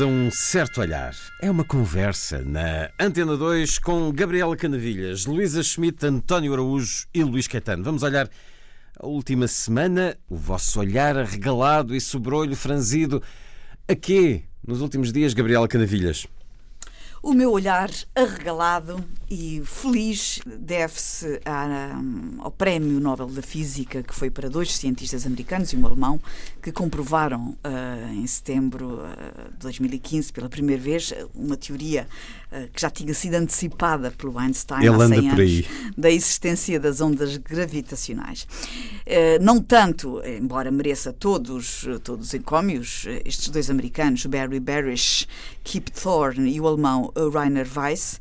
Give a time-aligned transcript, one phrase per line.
[0.00, 1.14] a um certo olhar.
[1.40, 7.46] É uma conversa na Antena 2 com Gabriela Canavilhas, Luísa Schmidt, António Araújo e Luís
[7.48, 7.82] Caetano.
[7.82, 8.28] Vamos olhar
[8.98, 13.22] a última semana, o vosso olhar arregalado e sobrolho franzido.
[13.88, 16.26] A quê nos últimos dias, Gabriela Canavilhas?
[17.20, 21.40] O meu olhar arregalado e feliz deve-se
[22.38, 26.20] ao Prémio Nobel da Física, que foi para dois cientistas americanos e um alemão,
[26.62, 32.06] que comprovaram uh, em setembro uh, de 2015, pela primeira vez, uma teoria
[32.72, 35.64] que já tinha sido antecipada pelo Einstein Ele há 100 anos,
[35.96, 38.46] da existência das ondas gravitacionais.
[39.40, 45.26] não tanto, embora mereça todos, todos os encómios, estes dois americanos, Barry Barish,
[45.62, 48.20] Kip Thorne e o alemão Rainer Weiss,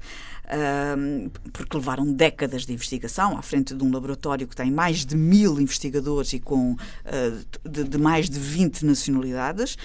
[1.52, 5.59] porque levaram décadas de investigação à frente de um laboratório que tem mais de mil
[5.59, 6.75] investigadores e com
[7.66, 9.78] de, de, mais de 20 nacionalidades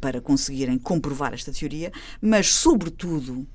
[0.00, 3.46] para conseguirem comprovar esta teoria, mas, sobretudo,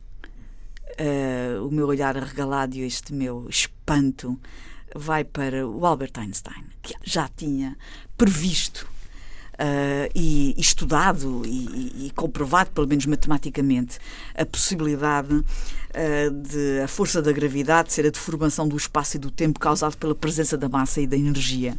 [0.99, 4.39] uh, o meu olhar arregalado e este meu espanto
[4.95, 7.77] vai para o Albert Einstein, que já tinha
[8.17, 8.87] previsto
[9.59, 13.97] uh, e, estudado e, e, comprovado, pelo menos matematicamente,
[14.35, 19.31] a possibilidade uh, de a força da gravidade ser a deformação do espaço e do
[19.31, 21.75] tempo causado pela presença da massa e da energia.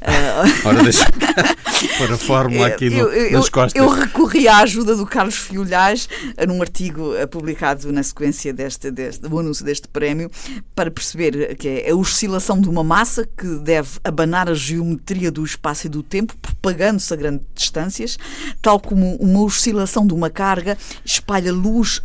[0.00, 1.06] Uh, Ora, deixa
[1.98, 3.80] pôr a fórmula aqui no, eu, eu, nas costas.
[3.80, 6.08] Eu recorri à ajuda do Carlos Fiolhais
[6.46, 10.30] num artigo publicado na sequência deste, deste, do anúncio deste prémio
[10.74, 15.44] para perceber que é a oscilação de uma massa que deve abanar a geometria do
[15.44, 18.18] espaço e do tempo, propagando-se a grandes distâncias,
[18.60, 22.02] tal como uma oscilação de uma carga espalha luz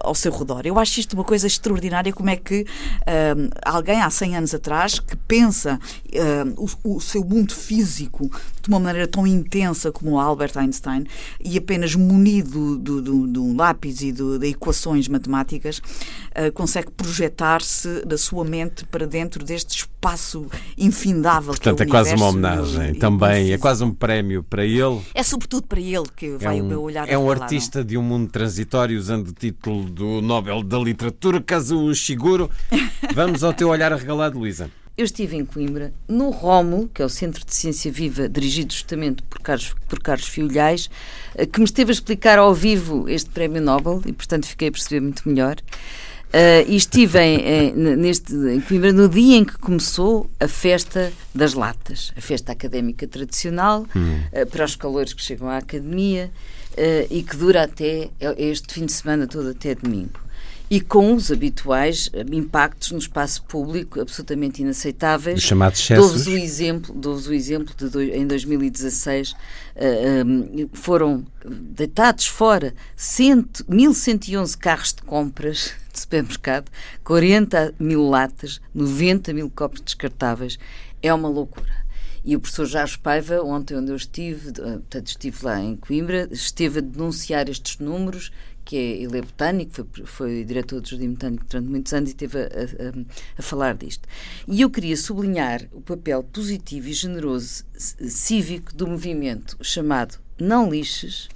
[0.00, 0.62] ao seu redor.
[0.64, 4.98] Eu acho isto uma coisa extraordinária, como é que uh, alguém há 100 anos atrás
[4.98, 8.30] que pensa uh, o, o, seu mundo físico
[8.62, 11.04] de uma maneira tão intensa como o Albert Einstein
[11.42, 18.16] e apenas munido de um lápis e de, de equações matemáticas uh, consegue projetar-se da
[18.16, 20.46] sua mente para dentro deste espaço
[20.78, 24.42] infindável Portanto, que é, é quase uma homenagem e, também, e é quase um prémio
[24.42, 25.00] para ele.
[25.14, 27.08] É sobretudo para ele que vai é um, o meu olhar.
[27.08, 32.50] É um artista de um mundo transitório usando título do Nobel da Literatura, Kazuo Shiguro.
[33.14, 34.70] Vamos ao teu olhar arregalado, Luísa.
[34.96, 39.24] Eu estive em Coimbra, no ROMO, que é o Centro de Ciência Viva, dirigido justamente
[39.24, 40.88] por Carlos, por Carlos Fiolhais,
[41.34, 44.70] eh, que me esteve a explicar ao vivo este Prémio Nobel e, portanto, fiquei a
[44.72, 45.56] perceber muito melhor.
[46.34, 51.12] Uh, e estive em, em, neste, em Coimbra no dia em que começou a festa
[51.32, 54.20] das latas, a festa académica tradicional, hum.
[54.32, 56.32] uh, para os calores que chegam à academia
[56.74, 60.24] uh, e que dura até este fim de semana todo, até domingo.
[60.70, 65.38] E com os habituais eh, impactos no espaço público absolutamente inaceitáveis.
[65.38, 66.06] Os chamados excessos.
[66.06, 69.36] Dou-vos o exemplo, dou o exemplo de em 2016 uh,
[70.26, 76.70] um, foram deitados fora 1.111 carros de compras de supermercado,
[77.04, 80.58] 40 mil latas, 90 mil copos descartáveis.
[81.02, 81.84] É uma loucura.
[82.24, 86.78] E o professor Jorge Paiva, ontem onde eu estive, portanto estive lá em Coimbra, esteve
[86.78, 88.32] a denunciar estes números,
[88.64, 92.12] que é, ele é botânico, foi, foi diretor do Jardim Botânico durante muitos anos e
[92.12, 94.08] esteve a, a, a, falar disto.
[94.48, 101.28] E eu queria sublinhar o papel positivo e generoso cívico do movimento chamado Não Lixes,
[101.28, 101.33] eh,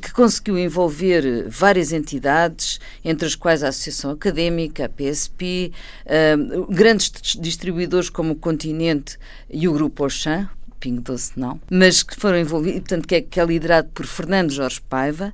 [0.00, 5.72] que conseguiu envolver várias entidades, entre as quais a Associação Académica, a PSP,
[6.04, 6.36] eh,
[6.68, 7.10] grandes
[7.40, 10.48] distribuidores como o Continente e o Grupo Auchan,
[10.78, 14.50] Pingo Doce não, mas que foram envolvidos, portanto, que é, que é liderado por Fernando
[14.50, 15.32] Jorge Paiva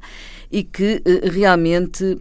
[0.52, 2.18] e que eh, realmente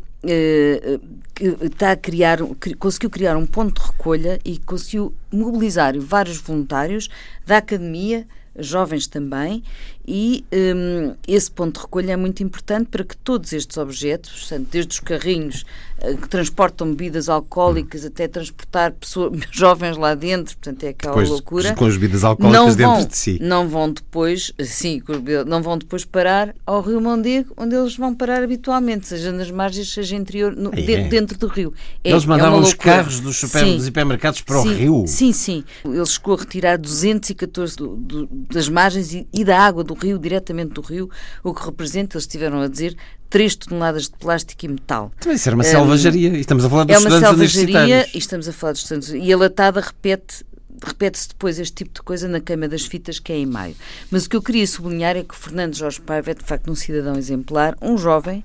[1.62, 2.40] está a criar,
[2.80, 7.08] conseguiu criar um ponto de recolha e conseguiu mobilizar vários voluntários
[7.46, 8.28] da academia,
[8.58, 9.64] jovens também,
[10.08, 14.68] e um, esse ponto de recolha é muito importante para que todos estes objetos, portanto,
[14.72, 15.66] desde os carrinhos
[16.02, 21.30] uh, que transportam bebidas alcoólicas até transportar pessoas, jovens lá dentro, portanto é aquela depois,
[21.30, 21.76] loucura.
[21.76, 23.38] Com as bebidas alcoólicas dentro vão, de si.
[23.42, 25.02] Não vão depois, sim,
[25.46, 29.92] não vão depois parar ao Rio Mondego, onde eles vão parar habitualmente, seja nas margens,
[29.92, 30.82] seja interior, no, é.
[30.82, 31.74] dentro, dentro, do rio.
[32.02, 35.04] É, eles mandavam é os carros dos, super, dos hipermercados para sim, o rio?
[35.06, 35.66] Sim, sim.
[35.84, 40.20] Ele chegou a retirar 214 do, do, das margens e, e, da água do rio,
[40.20, 41.10] diretamente do rio,
[41.44, 42.96] o que representa, eles estiveram a dizer,
[43.30, 45.12] 3 toneladas de plástico e metal.
[45.20, 48.48] Também isso era uma selvageria, e estamos a falar dos é estudantes selvageria e estamos
[48.48, 49.10] a falar dos estudantes.
[49.10, 50.46] E a latada repete
[50.84, 53.76] repete-se depois este tipo de coisa na queima das fitas, que é em maio.
[54.12, 56.70] Mas o que eu queria sublinhar é que o Fernando Jorge Paiva é, de facto,
[56.70, 58.44] um cidadão exemplar, um jovem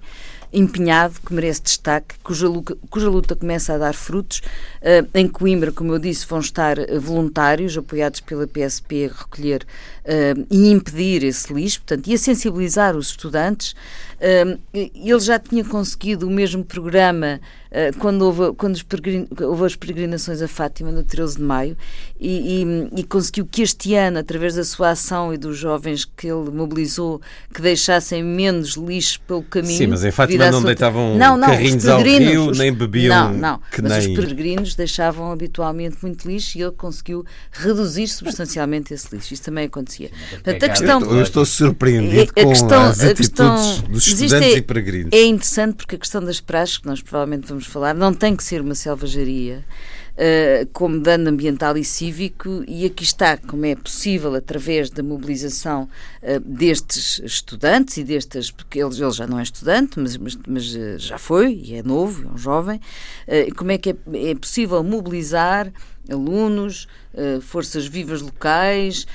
[0.53, 4.43] empenhado, que merece destaque, cuja luta, cuja luta começa a dar frutos.
[4.83, 9.67] Uh, em Coimbra, como eu disse, vão estar eh, voluntários, apoiados pela PSP, a recolher
[10.05, 13.73] uh, e impedir esse lixo, portanto, e a sensibilizar os estudantes.
[14.21, 17.41] Uh, ele já tinha conseguido o mesmo programa
[17.99, 18.79] quando, houve, quando
[19.41, 21.77] houve as peregrinações a Fátima, no 13 de maio,
[22.21, 26.27] e, e, e, conseguiu que este ano, através da sua ação e dos jovens que
[26.27, 27.21] ele mobilizou,
[27.53, 29.79] que deixassem menos lixo pelo caminho.
[29.79, 30.67] Sim, mas em Fátima não sua...
[30.67, 32.59] deitavam não, não, carrinhos ao rio, os...
[32.59, 33.33] nem bebiam.
[33.33, 34.13] Não, não, mas nem...
[34.13, 39.33] os peregrinos deixavam habitualmente muito lixo e ele conseguiu reduzir substancialmente esse lixo.
[39.33, 40.11] Isso também acontecia.
[40.31, 44.57] Portanto, a questão, eu, eu estou surpreendido com questão, as atitudes questão, dos estudantes é,
[44.57, 45.11] e peregrinos.
[45.13, 48.43] É interessante porque a questão das praxes, que nós provavelmente vamos falar, não tem que
[48.43, 49.65] ser uma selvageria.
[50.13, 55.89] Uh, como dano ambiental e cívico, e aqui está como é possível, através da mobilização
[56.23, 60.75] uh, destes estudantes e destas, porque ele, ele já não é estudante, mas, mas, mas
[60.75, 62.79] uh, já foi, e é novo, é um jovem,
[63.57, 63.97] como é que é,
[64.31, 65.73] é possível mobilizar
[66.11, 69.07] alunos, uh, forças vivas locais,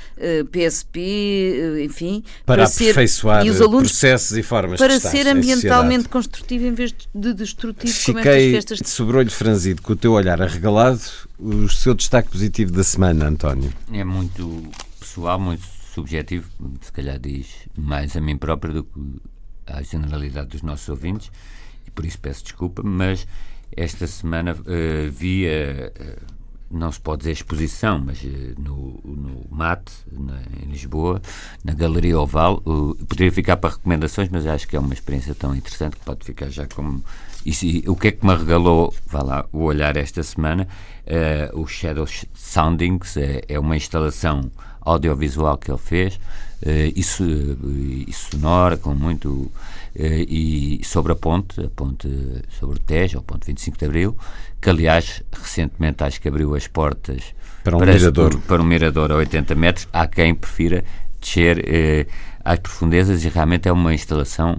[0.52, 5.02] PSP, uh, enfim, para, para aperfeiçoar ser, e os alunos, processos e formas para de
[5.02, 8.80] ser ambientalmente construtivo em vez de destrutivo Fiquei como estas festas.
[8.80, 11.02] de sobrolho franzido com o teu olhar arregalado.
[11.40, 13.72] O seu destaque positivo da semana, António?
[13.94, 15.64] É muito pessoal, muito
[15.94, 16.50] subjetivo,
[16.82, 19.00] se calhar diz mais a mim próprio do que
[19.68, 21.32] à generalidade dos nossos ouvintes,
[21.86, 23.28] e por isso peço desculpa, mas
[23.76, 26.37] esta semana uh, via uh,
[26.70, 31.22] não se pode dizer exposição, mas eh, no, no MAT, na, em Lisboa,
[31.64, 35.56] na Galeria Oval, uh, poderia ficar para recomendações, mas acho que é uma experiência tão
[35.56, 37.04] interessante que pode ficar já como.
[37.46, 40.68] E, o que é que me regalou, vá lá, o olhar esta semana?
[41.06, 46.20] Uh, o Shadow Soundings é, é, uma instalação audiovisual que ele fez uh,
[46.94, 49.50] e, e sonora, com muito
[50.00, 52.08] e sobre a ponte, a ponte
[52.50, 54.18] sobre o Tejo, a ponte 25 de Abril,
[54.62, 57.34] que aliás recentemente acho que abriu as portas
[57.64, 58.40] para um, para, mirador.
[58.42, 59.88] para um mirador a 80 metros.
[59.92, 60.84] Há quem prefira
[61.20, 62.06] descer eh,
[62.48, 64.56] às profundezas e realmente é uma instalação.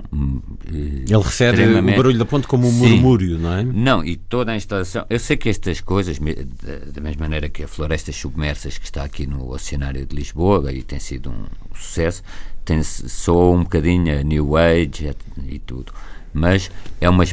[0.67, 2.91] Eh, Ele refere o barulho da ponte como um Sim.
[2.91, 3.63] murmúrio, não é?
[3.63, 5.07] Não, e toda a instalação.
[5.09, 9.27] Eu sei que estas coisas, da mesma maneira que a Florestas Submersas, que está aqui
[9.27, 12.23] no Oceanário de Lisboa e tem sido um sucesso,
[12.63, 15.15] tem, soa um bocadinho a New Age
[15.47, 15.91] e tudo.
[16.31, 16.71] Mas
[17.01, 17.25] é uma,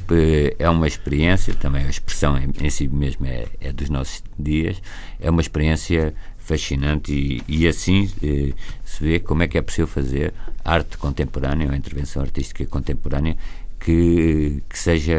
[0.58, 4.82] é uma experiência, também a expressão em, em si mesmo é, é, dos nossos dias,
[5.20, 6.16] é uma experiência
[6.46, 8.54] fascinante e, e assim eh,
[8.84, 10.34] se vê como é que é possível fazer
[10.64, 13.36] arte contemporânea ou intervenção artística contemporânea
[13.80, 15.16] que, que seja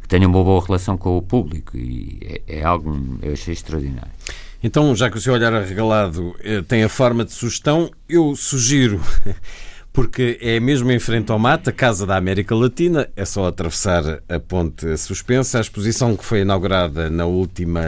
[0.00, 2.18] que tenha uma boa relação com o público e
[2.48, 4.10] é, é algo eu achei extraordinário.
[4.62, 9.00] Então, já que o seu olhar arregalado eh, tem a forma de sugestão, eu sugiro,
[9.92, 14.22] porque é mesmo em frente ao mate, a Casa da América Latina, é só atravessar
[14.28, 17.82] a ponte suspensa, a exposição que foi inaugurada na última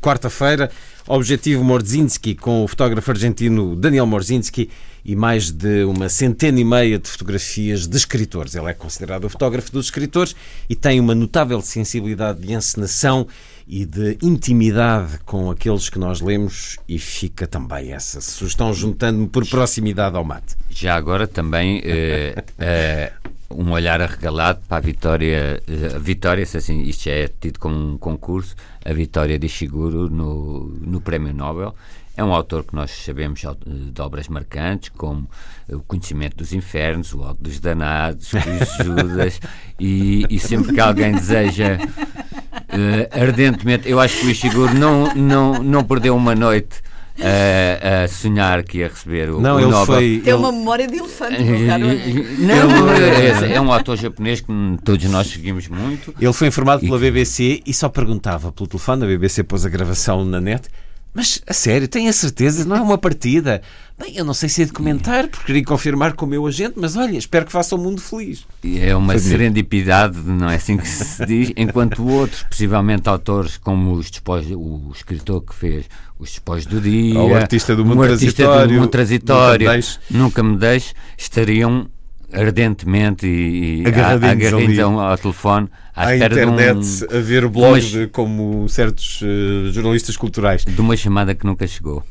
[0.00, 0.70] quarta-feira,
[1.06, 4.70] Objetivo Morzinski, com o fotógrafo argentino Daniel Morzinski
[5.04, 8.54] e mais de uma centena e meia de fotografias de escritores.
[8.54, 10.34] Ele é considerado o fotógrafo dos escritores
[10.68, 13.26] e tem uma notável sensibilidade de encenação
[13.68, 19.46] e de intimidade com aqueles que nós lemos e fica também essa sugestão juntando-me por
[19.46, 20.56] proximidade ao mate.
[20.70, 26.56] Já agora também uh, uh, um olhar arregalado para a vitória, uh, a vitória, se
[26.56, 31.74] assim, isto é tido como um concurso, a vitória de Ishiguro no, no Prémio Nobel.
[32.16, 35.28] É um autor que nós sabemos de obras marcantes, como
[35.68, 39.40] O Conhecimento dos Infernos, O Alto dos Danados, Os Judas,
[39.80, 43.88] e, e sempre que alguém deseja uh, ardentemente.
[43.90, 46.82] Eu acho que o Ishiguro não, não, não perdeu uma noite.
[47.20, 49.86] A, a, sonhar que ia receber o, não, o ele Nobel.
[49.86, 50.34] Foi, Tem ele...
[50.34, 51.42] uma memória de elefante.
[51.42, 54.52] não, é, é um autor japonês que
[54.84, 56.12] todos nós seguimos muito.
[56.20, 59.04] Ele foi informado pela BBC e só perguntava pelo telefone.
[59.04, 60.68] A BBC pôs a gravação na net.
[61.14, 63.62] Mas, a sério, tenho a certeza, não é uma partida.
[63.96, 66.74] Bem, eu não sei se é de comentar, porque queria confirmar com o meu agente,
[66.76, 68.44] mas olha, espero que faça o mundo feliz.
[68.64, 74.10] É uma serendipidade, não é assim que se diz, enquanto outros, possivelmente autores como os
[74.10, 75.84] despojos, o escritor que fez
[76.18, 79.80] os despojos do dia, o artista do mundo um transitório, do mundo transitório nunca, me
[79.80, 81.88] deixe, nunca me deixe estariam
[82.34, 88.06] ardentemente e, agarradinhos, agarradinhos ao, ao telefone à, à internet um, a ver blogs uma,
[88.08, 92.04] como certos uh, jornalistas culturais de uma chamada que nunca chegou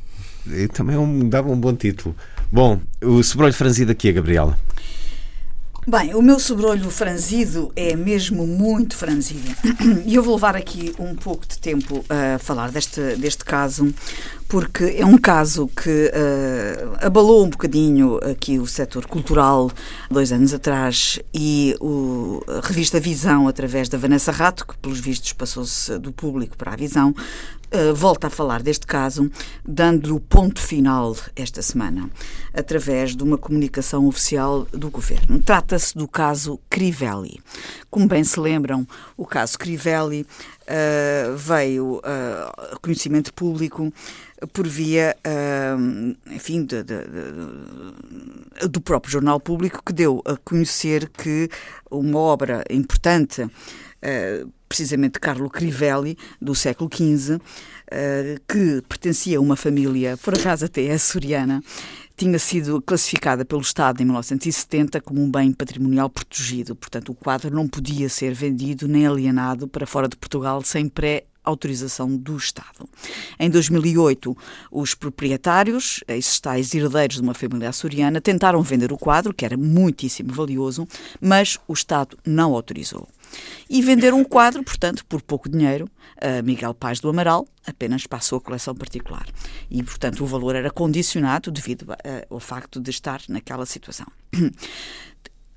[0.74, 2.16] também é dava um bom título.
[2.52, 4.58] Bom, o sobrolho franzido aqui, a Gabriela.
[5.86, 9.54] Bem, o meu sobrolho franzido é mesmo muito franzido.
[10.06, 13.94] E eu vou levar aqui um pouco de tempo a falar deste, deste caso,
[14.48, 19.72] porque é um caso que uh, abalou um bocadinho aqui o setor cultural
[20.10, 25.34] dois anos atrás e o, a revista Visão, através da Vanessa Rato, que pelos vistos
[25.34, 27.14] passou-se do público para a Visão,
[27.74, 29.32] Uh, volta a falar deste caso,
[29.66, 32.08] dando o ponto final esta semana,
[32.54, 35.42] através de uma comunicação oficial do governo.
[35.42, 37.42] Trata-se do caso Crivelli.
[37.90, 38.88] Como bem se lembram,
[39.18, 43.92] o caso Crivelli uh, veio a uh, conhecimento público
[44.52, 45.16] por via,
[46.30, 51.50] enfim, de, de, de, do próprio jornal público que deu a conhecer que
[51.90, 53.50] uma obra importante,
[54.74, 57.40] precisamente Carlo Crivelli, do século XV, uh,
[58.48, 61.62] que pertencia a uma família, por acaso até açoriana,
[62.18, 66.76] tinha sido classificada pelo Estado em 1970 como um bem patrimonial protegido.
[66.76, 71.26] Portanto, o quadro não podia ser vendido nem alienado para fora de Portugal sem pré
[71.44, 72.90] autorização do Estado.
[73.40, 74.36] Em 2008,
[74.72, 79.58] os proprietários, esses tais herdeiros de uma família açoriana, tentaram vender o quadro, que era
[79.58, 80.88] muitíssimo valioso,
[81.22, 83.08] mas o Estado não autorizou.
[83.70, 85.90] E venderam o quadro, portanto, por pouco dinheiro,
[86.22, 89.28] a Miguel Paz do Amaral, apenas passou a coleção particular.
[89.70, 91.88] E, portanto, o valor era condicionado devido
[92.30, 94.08] ao facto de estar naquela situação.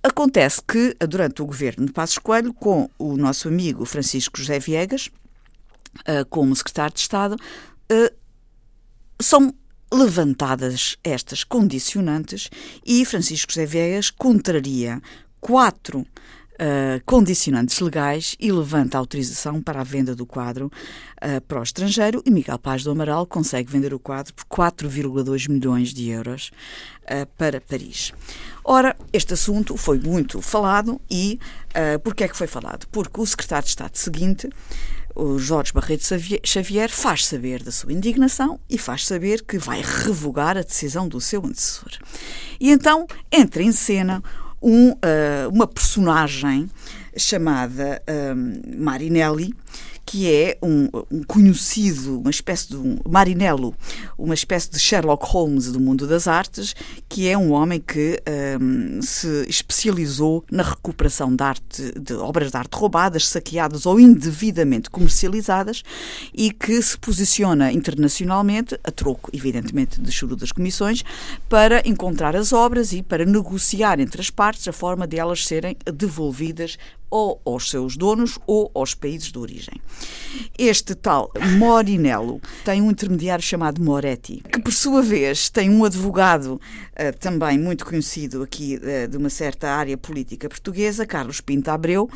[0.03, 5.11] Acontece que, durante o governo de Passos Coelho, com o nosso amigo Francisco José Viegas,
[6.01, 8.15] uh, como secretário de Estado, uh,
[9.21, 9.53] são
[9.93, 12.51] levantadas estas condicionantes
[12.85, 15.01] e Francisco José Viegas contraria
[15.41, 16.07] quatro
[16.57, 22.23] uh, condicionantes legais e levanta autorização para a venda do quadro uh, para o estrangeiro
[22.25, 26.51] e Miguel Paz do Amaral consegue vender o quadro por 4,2 milhões de euros
[27.05, 28.13] uh, para Paris.
[28.65, 31.39] Ora, este assunto foi muito falado e
[31.71, 32.87] uh, porquê é que foi falado?
[32.89, 34.49] Porque o secretário de Estado seguinte
[35.17, 36.05] o Jorge Barreto
[36.45, 41.23] Xavier faz saber da sua indignação e faz saber que vai revogar a decisão do
[41.23, 41.91] seu antecessor.
[42.61, 44.23] E então entra em cena
[44.61, 44.97] um, uh,
[45.53, 46.69] uma personagem
[47.17, 48.03] chamada
[48.35, 49.55] um, Marinelli,
[50.07, 53.75] que é um, um, conhecido, uma espécie de um Marinello,
[54.17, 56.77] uma espécie de Sherlock Holmes do mundo das artes,
[57.09, 58.23] que é um homem que
[58.61, 64.89] um, se especializou na recuperação de, arte, de obras de arte roubadas, saqueadas ou indevidamente
[64.89, 65.83] comercializadas
[66.33, 71.03] e que se posiciona internacionalmente, a troco, evidentemente, de choro das comissões,
[71.49, 75.77] para encontrar as obras e para negociar entre as partes a forma de elas serem
[75.93, 76.79] devolvidas
[77.11, 79.75] ou aos seus donos ou aos países de origem.
[80.59, 86.55] Este tal Morinello tem um intermediário chamado Moretti, que por sua vez tem um advogado
[86.55, 92.11] uh, também muito conhecido aqui uh, de uma certa área política portuguesa, Carlos Pinto Abreu,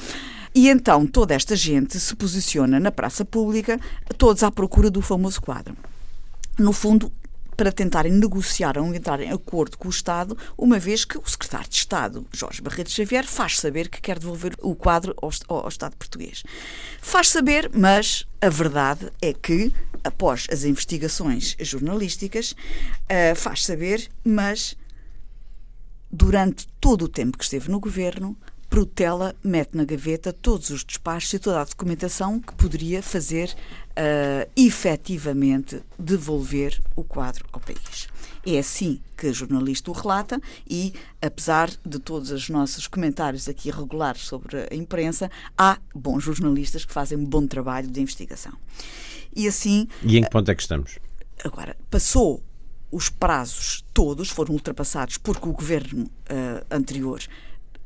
[0.55, 3.79] e então toda esta gente se posiciona na praça pública,
[4.19, 5.77] todos à procura do famoso quadro.
[6.59, 7.11] No fundo,
[7.61, 11.69] para tentarem negociar ou entrar em acordo com o Estado, uma vez que o secretário
[11.69, 15.95] de Estado, Jorge Barreto Xavier, faz saber que quer devolver o quadro ao, ao Estado
[15.95, 16.43] português.
[17.03, 24.75] Faz saber, mas a verdade é que, após as investigações jornalísticas, uh, faz saber, mas
[26.11, 28.35] durante todo o tempo que esteve no governo,
[28.71, 33.53] Protela mete na gaveta todos os despachos e toda a documentação que poderia fazer
[33.91, 38.09] uh, efetivamente devolver o quadro ao país.
[38.47, 43.73] É assim que a jornalista o relata e, apesar de todos os nossos comentários aqui
[43.73, 48.53] regulares sobre a imprensa, há bons jornalistas que fazem um bom trabalho de investigação.
[49.35, 49.89] E assim.
[50.05, 51.01] E em que ponto é que estamos?
[51.45, 52.41] Agora, passou
[52.91, 57.21] os prazos todos, foram ultrapassados porque o governo uh, anterior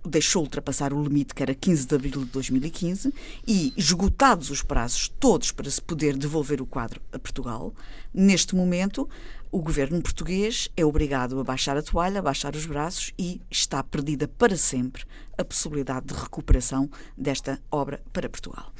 [0.05, 3.13] deixou ultrapassar o limite que era 15 de abril de 2015
[3.47, 7.73] e, esgotados os prazos todos para se poder devolver o quadro a Portugal,
[8.13, 9.09] neste momento
[9.51, 13.83] o governo português é obrigado a baixar a toalha, a baixar os braços e está
[13.83, 15.05] perdida para sempre
[15.39, 18.73] a possibilidade de recuperação desta obra para Portugal.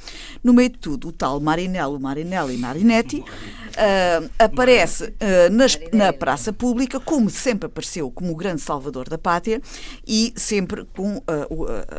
[0.43, 6.51] No meio de tudo, o tal Marinello, Marinelli Marinetti uh, aparece uh, nas, na praça
[6.53, 9.61] pública, como sempre apareceu como o grande salvador da pátria
[10.07, 11.23] e sempre com uh,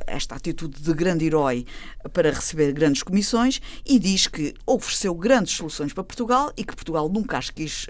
[0.07, 1.67] esta atitude de grande herói
[2.13, 7.09] para receber grandes comissões e diz que ofereceu grandes soluções para Portugal e que Portugal
[7.09, 7.87] nunca as quis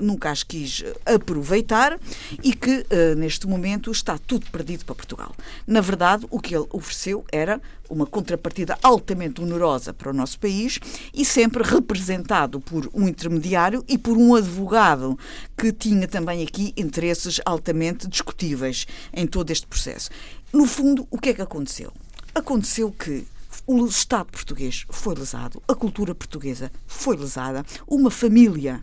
[0.00, 1.98] nunca as quis aproveitar
[2.42, 2.84] e que
[3.16, 5.34] neste momento está tudo perdido para Portugal.
[5.66, 10.78] Na verdade, o que ele ofereceu era uma contrapartida altamente onerosa para o nosso país
[11.12, 15.18] e sempre representado por um intermediário e por um advogado
[15.56, 20.10] que tinha também aqui interesses altamente discutíveis em todo este processo.
[20.52, 21.92] No fundo, o que é que aconteceu?
[22.34, 23.26] Aconteceu que
[23.66, 28.82] o Estado português foi lesado, a cultura portuguesa foi lesada, uma família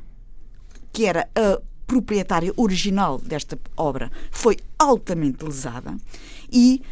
[0.93, 1.59] que era a
[1.89, 5.98] proprietária original desta obra foi altamente lesada
[6.51, 6.84] e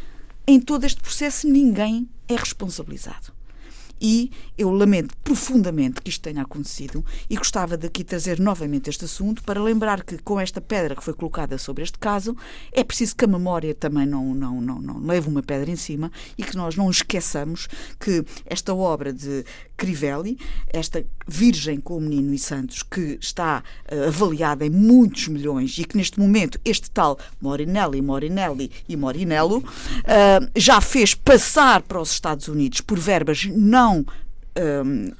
[0.44, 3.37] em todo este processo ninguém é responsabilizado.
[4.00, 9.04] E eu lamento profundamente que isto tenha acontecido e gostava de aqui trazer novamente este
[9.04, 12.36] assunto para lembrar que, com esta pedra que foi colocada sobre este caso,
[12.72, 16.10] é preciso que a memória também não, não, não, não leve uma pedra em cima
[16.36, 19.44] e que nós não esqueçamos que esta obra de
[19.76, 20.38] Crivelli,
[20.68, 25.84] esta Virgem com o Menino e Santos, que está uh, avaliada em muitos milhões e
[25.84, 32.10] que neste momento este tal Morinelli, Morinelli e Morinello uh, já fez passar para os
[32.10, 34.04] Estados Unidos por verbas não não
[34.58, 35.12] um,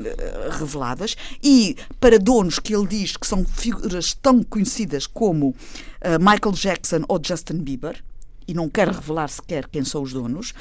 [0.59, 5.55] reveladas e para donos que ele diz que são figuras tão conhecidas como uh,
[6.19, 8.03] Michael Jackson ou Justin Bieber
[8.47, 10.53] e não quer revelar sequer quem são os donos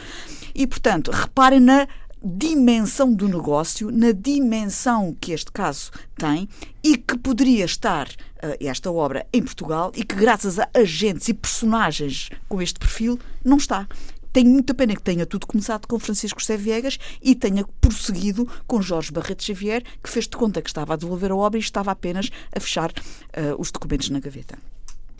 [0.53, 1.87] e portanto reparem na
[2.23, 6.49] dimensão do negócio, na dimensão que este caso tem
[6.83, 11.33] e que poderia estar uh, esta obra em Portugal e que graças a agentes e
[11.33, 13.87] personagens com este perfil não está.
[14.31, 18.81] Tenho muita pena que tenha tudo começado com Francisco José Viegas e tenha prosseguido com
[18.81, 21.91] Jorge Barreto Xavier, que fez de conta que estava a devolver a obra e estava
[21.91, 24.57] apenas a fechar uh, os documentos na gaveta.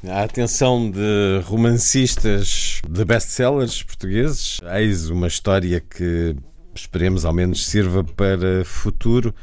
[0.08, 6.36] A atenção de romancistas de best-sellers portugueses, eis uma história que
[6.76, 9.34] esperemos ao menos sirva para futuro.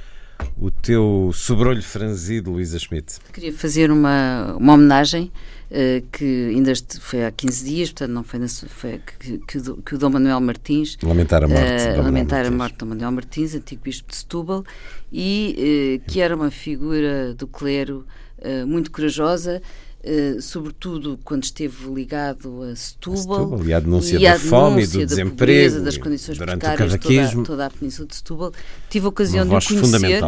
[0.57, 3.19] O teu sobrolho franzido, Luísa Schmidt.
[3.33, 5.33] Queria fazer uma, uma homenagem
[6.13, 9.99] que ainda foi há 15 dias, portanto não foi, na, foi que, que, que, o
[9.99, 11.63] Dom Manuel Martins lamentar a morte,
[11.99, 14.65] uh, lamentar a morte Dom Manuel Martins, antigo bispo de Setúbal,
[15.13, 18.07] e uh, que era uma figura do clero
[18.39, 19.61] uh, muito corajosa.
[20.05, 24.99] Uh, sobretudo quando esteve ligado a Setúbal, Setúbal e à denúncia da fome e do
[24.99, 28.53] da desemprego, pobreza, das condições precárias de toda, toda, a Península de Setúbal.
[28.91, 30.23] Tive a ocasião de o conhecer,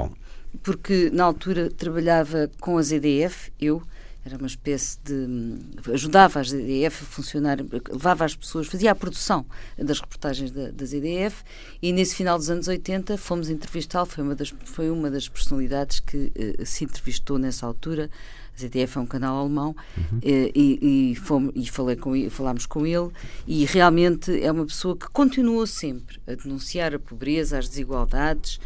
[0.62, 3.82] porque na altura trabalhava com a ZDF, eu,
[4.26, 5.92] era uma espécie de.
[5.92, 7.58] ajudava as ZDF a funcionar,
[7.88, 9.46] levava as pessoas, fazia a produção
[9.78, 11.44] das reportagens da, das ZDF
[11.80, 16.00] e nesse final dos anos 80 fomos entrevistá-lo, foi, uma das, foi uma das personalidades
[16.00, 18.10] que uh, se entrevistou nessa altura.
[18.52, 20.18] A ZDF é um canal alemão uhum.
[20.18, 23.10] uh, e, e, fomos, e falei com, falámos com ele
[23.46, 28.58] e realmente é uma pessoa que continuou sempre a denunciar a pobreza, as desigualdades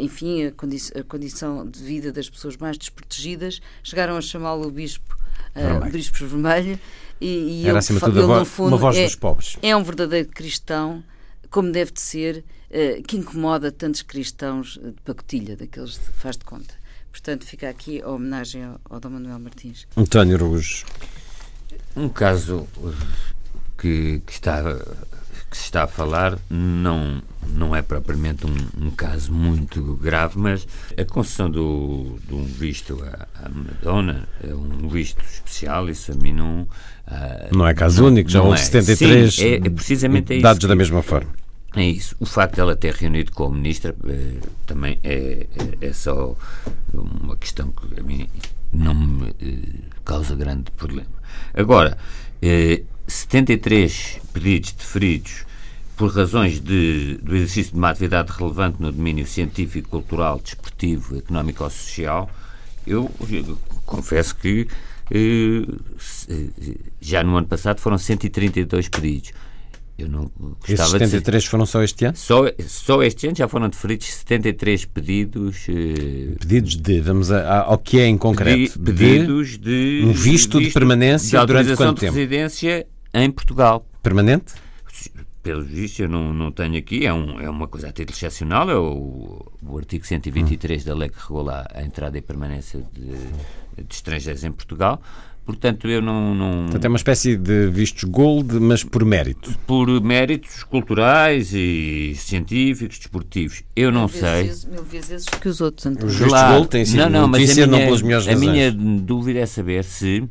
[0.00, 4.70] enfim, a, condi a, condição de vida das pessoas mais desprotegidas, chegaram a chamá-lo o
[4.70, 5.16] bispo,
[5.54, 6.78] uh, bispo vermelho.
[7.20, 9.56] E, e Era acima de tudo ele, fundo, uma voz é, dos pobres.
[9.62, 11.02] É um verdadeiro cristão,
[11.50, 16.44] como deve de ser, uh, que incomoda tantos cristãos de pacotilha, daqueles de faz de
[16.44, 16.74] conta.
[17.10, 19.86] Portanto, fica aqui a homenagem ao, ao Dom Manuel Martins.
[19.96, 20.84] António Araújo.
[21.96, 22.68] Um caso
[23.78, 24.62] que, que está
[25.50, 30.66] que se está a falar não, não é propriamente um, um caso muito grave, mas
[30.98, 36.14] a concessão do, de um visto à, à Madonna é um visto especial, isso a
[36.14, 36.62] mim não.
[37.06, 38.62] Uh, não é caso não, único, já houve é.
[38.62, 41.30] 73 Sim, é, é precisamente é dados da mesma forma.
[41.76, 42.16] É isso.
[42.18, 45.46] O facto de ela ter reunido com o Ministro eh, também é,
[45.82, 46.34] é, é, só
[46.94, 48.26] uma questão que a mim
[48.72, 51.10] não me eh, causa grande problema.
[51.52, 51.98] Agora,
[52.40, 55.46] eh, 73 pedidos deferidos
[55.96, 61.64] por razões de, do exercício de uma atividade relevante no domínio científico, cultural, desportivo, económico
[61.64, 62.30] ou social,
[62.86, 64.68] eu, eu confesso que
[65.10, 65.66] eh,
[67.00, 69.32] já no ano passado foram 132 pedidos.
[69.98, 71.48] Eu não gostava Esses 73 de...
[71.48, 72.16] foram só este ano?
[72.18, 75.66] Só, só este ano já foram deferidos 73 pedidos.
[75.70, 76.34] Eh...
[76.38, 78.78] Pedidos de, vamos a, ao que é em concreto?
[78.78, 82.14] pedidos de, de um visto, visto, de permanência de durante quanto de tempo?
[82.14, 83.86] residência em Portugal.
[84.02, 84.54] Permanente?
[85.42, 88.68] Pelo visto, eu não, não tenho aqui, é, um, é uma coisa a título excepcional,
[88.68, 90.86] é o, o artigo 123 hum.
[90.86, 95.00] da lei que regula a entrada e permanência de, de estrangeiros em Portugal.
[95.46, 96.62] Portanto, eu não, não.
[96.64, 99.56] Portanto, é uma espécie de vistos gold, mas por mérito.
[99.64, 103.62] Por méritos culturais e científicos, desportivos.
[103.76, 104.42] Eu não mil sei.
[104.42, 105.86] Vezes, mil vezes que os outros.
[105.86, 106.54] Os vistos claro.
[106.54, 108.50] gold têm sido não, não, mas a minha, não pelas melhores A razões.
[108.50, 110.28] minha dúvida é saber se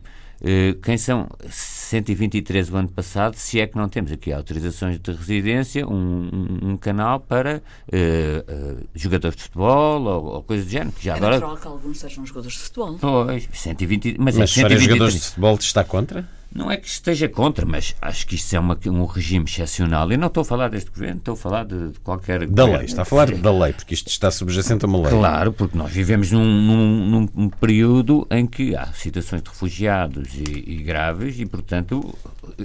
[0.81, 5.87] quem são 123 o ano passado, se é que não temos aqui autorizações de residência,
[5.87, 10.91] um, um, um canal para uh, uh, jogadores de futebol ou, ou coisa do género.
[10.91, 11.35] Que já é agora...
[11.35, 12.97] natural que alguns sejam jogadores de futebol.
[12.99, 14.83] Pois, 120, mas, mas é 123.
[14.83, 16.27] jogadores de futebol está contra?
[16.55, 20.09] Não é que esteja contra, mas acho que isto é uma, um regime excepcional.
[20.09, 22.47] E não estou a falar deste governo, estou a falar de, de qualquer.
[22.47, 22.77] Da governo.
[22.77, 25.09] lei, está a falar da lei, porque isto está subjacente a uma lei.
[25.09, 30.63] Claro, porque nós vivemos num, num, num período em que há situações de refugiados e,
[30.65, 32.17] e, graves e, portanto,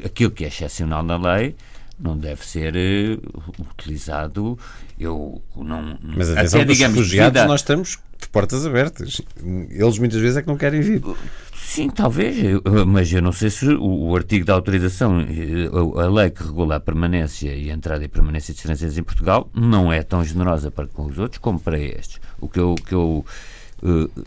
[0.05, 1.57] aquilo que é excepcional na lei
[1.99, 4.57] não deve ser uh, utilizado.
[5.01, 5.99] Eu não.
[6.01, 7.49] Mas atenção, até, digamos, refugiados vida...
[7.49, 9.21] nós estamos de portas abertas.
[9.43, 11.03] Eles muitas vezes é que não querem vir.
[11.71, 12.37] Sim, talvez,
[12.89, 16.75] mas eu não sei se o, o, artigo da autorização, a, a, lei que regula
[16.75, 20.69] a permanência e a entrada e permanência de estrangeiros em Portugal, não é tão generosa
[20.69, 22.21] para com os outros como para estes.
[22.41, 23.25] O que eu, que eu
[23.85, 24.25] uh,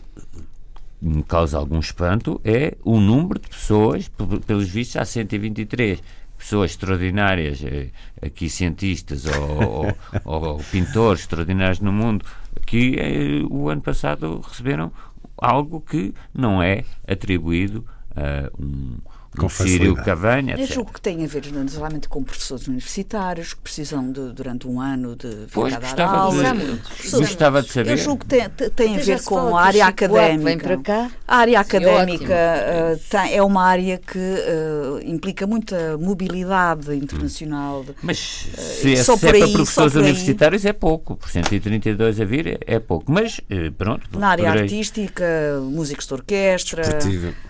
[1.02, 4.10] me causa algum espanto é o número de pessoas,
[4.46, 6.02] pelos vistos, há 123
[6.38, 7.90] pessoas extraordinárias, eh,
[8.22, 12.24] aqui cientistas ou, ou, ou pintores extraordinários no mundo,
[12.64, 14.90] que eh, o ano passado receberam
[15.36, 18.98] algo que não é atribuído a um,
[19.36, 20.56] com Sírio Cavanha.
[20.58, 24.80] Eu julgo que tem a ver naturalmente com professores universitários que precisam de, durante um
[24.80, 26.54] ano de pois, gostava aula.
[26.54, 27.90] De, gostava de saber.
[27.90, 30.44] Eu julgo que tem, tem a ver com a área académica.
[30.44, 31.10] Vem para cá.
[31.26, 37.84] A área académica uh, tem, é uma área que uh, implica muita mobilidade internacional.
[38.02, 41.16] Mas uh, se, é, se é para professores universitários é pouco.
[41.16, 43.10] Por 132 a vir é, pouco.
[43.10, 43.40] Mas
[43.76, 44.18] pronto.
[44.18, 44.62] Na área poderei...
[44.62, 45.24] artística,
[45.62, 46.82] músicos de orquestra.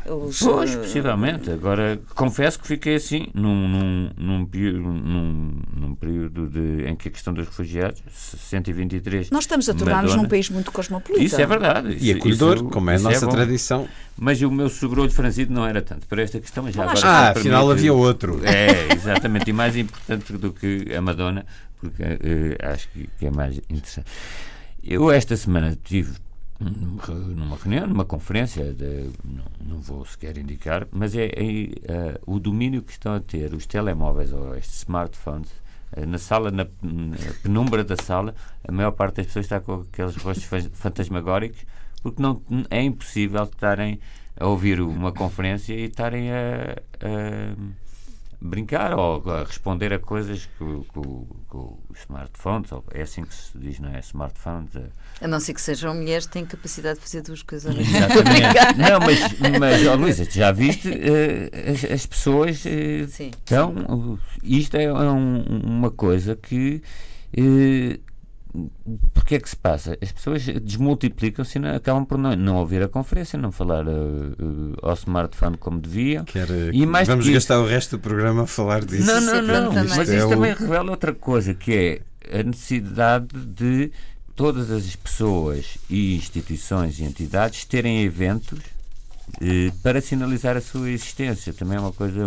[0.07, 1.51] Os, pois, possivelmente.
[1.51, 7.09] Agora Agora, confesso que fiquei assim num, num, num, num, num período de, em que
[7.09, 9.31] a questão dos refugiados, 123.
[9.31, 11.25] Nós estamos a tornar-nos num país muito cosmopolita.
[11.25, 11.97] Isso é verdade.
[11.97, 13.89] Isso, e acolhedor, isso, como é a nossa é tradição.
[14.17, 16.63] Mas o meu sogrolho franzido não era tanto para esta questão.
[16.63, 18.41] Mas já agora, ah, afinal havia outro.
[18.45, 19.51] É, exatamente.
[19.51, 21.45] e mais importante do que a Madonna,
[21.81, 24.07] porque uh, acho que, que é mais interessante.
[24.85, 26.13] Eu esta semana tive
[26.71, 32.39] numa reunião, numa conferência, de, não, não, vou sequer indicar, mas é, é uh, o
[32.39, 35.51] domínio que estão a ter os telemóveis ou estes smartphones.
[35.97, 38.35] Uh, na sala, na, na, penumbra da sala,
[38.67, 41.65] a maior parte das pessoas está com aqueles rostos fantasmagóricos,
[42.03, 44.01] porque não, é impossível estarem
[44.37, 47.55] a ouvir uma conferência e estarem a, a
[48.41, 53.57] brincar ou a responder a coisas com, com, com os smartphones, é assim que se
[53.59, 54.01] diz, não é?
[54.01, 54.75] Smartphones.
[54.77, 54.89] É.
[55.21, 57.75] A não ser que sejam mulheres, têm capacidade de fazer duas coisas.
[57.77, 58.77] Exatamente.
[58.79, 63.31] não, mas, mas oh, Luísa, já viste uh, as, as, pessoas uh, Sim.
[63.31, 64.19] estão.
[64.43, 66.83] isto é um, uma coisa que.
[67.37, 68.14] Uh,
[69.13, 69.99] porque é que se passa?
[70.01, 74.77] As pessoas desmultiplicam-se e acabam por não, não ouvir a conferência, não falar uh, uh,
[74.81, 76.25] ao smartphone como deviam.
[76.25, 79.07] Quer, e mais vamos gastar o resto do programa a falar disso.
[79.07, 79.73] Não, não, não.
[79.73, 80.31] Mas é isso o...
[80.31, 83.91] também revela outra coisa, que é a necessidade de
[84.37, 91.53] todas as pessoas e instituições e entidades terem eventos uh, para sinalizar a sua existência.
[91.53, 92.21] Também é uma coisa.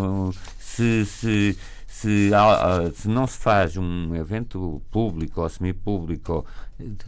[0.59, 1.57] se, se
[1.97, 2.29] se,
[2.93, 6.45] se não se faz um evento público ou semipúblico,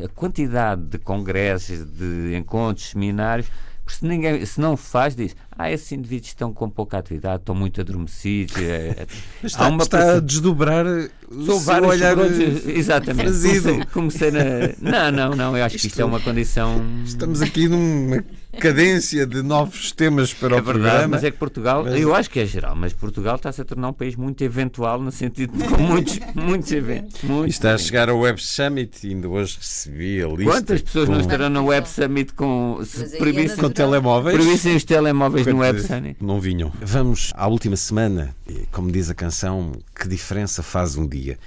[0.04, 3.52] a quantidade de congressos, de encontros, seminários,
[3.86, 7.82] se, ninguém, se não faz, diz ah, esses indivíduos estão com pouca atividade, estão muito
[7.82, 8.56] adormecidos.
[8.56, 9.08] É, é.
[9.46, 12.16] está, Há uma está a desdobrar o seu olhar
[12.66, 13.30] Exatamente.
[13.30, 14.42] Comecei, comecei na...
[14.80, 16.82] Não, não, não, eu acho isto, que isto é uma condição...
[17.04, 18.24] Estamos aqui numa
[18.58, 21.08] cadência de novos temas para é o verdade, programa.
[21.10, 22.00] Mas é que Portugal, mas...
[22.00, 25.12] eu acho que é geral, mas Portugal está-se a tornar um país muito eventual, no
[25.12, 27.22] sentido de com muitos, muitos eventos.
[27.22, 30.44] Muitos está a chegar ao Web Summit e ainda hoje recebi a lista.
[30.46, 31.14] Quantas pessoas com...
[31.14, 34.36] não estarão no Web Summit com, se proibissem, com telemóveis?
[34.36, 36.24] Proibissem os telemóveis no Web Summit?
[36.24, 36.72] Não vinham.
[36.82, 38.36] Vamos à última semana,
[38.72, 41.38] como diz a canção, que diferença faz um dia?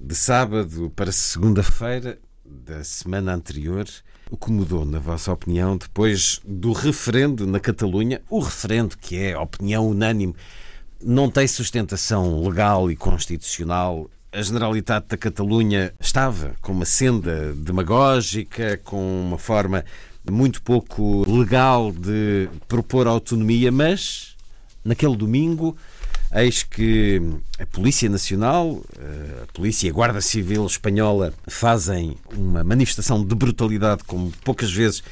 [0.00, 3.86] De sábado para segunda-feira da semana anterior,
[4.30, 8.22] o que mudou, na vossa opinião, depois do referendo na Catalunha?
[8.30, 10.34] O referendo, que é opinião unânime,
[11.02, 14.08] não tem sustentação legal e constitucional.
[14.32, 19.84] A Generalitat da Catalunha estava com uma senda demagógica, com uma forma
[20.28, 24.36] muito pouco legal de propor autonomia, mas
[24.84, 25.76] naquele domingo
[26.32, 27.20] Eis que
[27.58, 33.34] a Polícia Nacional, eh, a Polícia e a Guarda Civil Espanhola fazem uma manifestação de
[33.34, 35.02] brutalidade como poucas vezes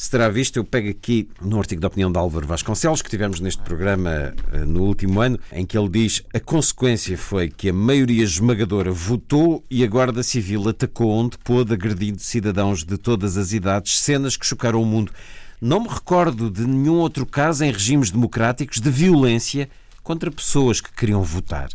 [0.00, 0.56] se terá visto.
[0.56, 4.64] Eu pego aqui no artigo da opinião de Álvaro Vasconcelos, que tivemos neste programa eh,
[4.64, 9.62] no último ano, em que ele diz a consequência foi que a maioria esmagadora votou
[9.70, 14.46] e a Guarda Civil atacou onde pôde, agredindo cidadãos de todas as idades, cenas que
[14.46, 15.12] chocaram o mundo
[15.60, 19.68] Não me recordo de nenhum outro caso em regimes democráticos de violência
[20.02, 21.68] contra pessoas que queriam votar.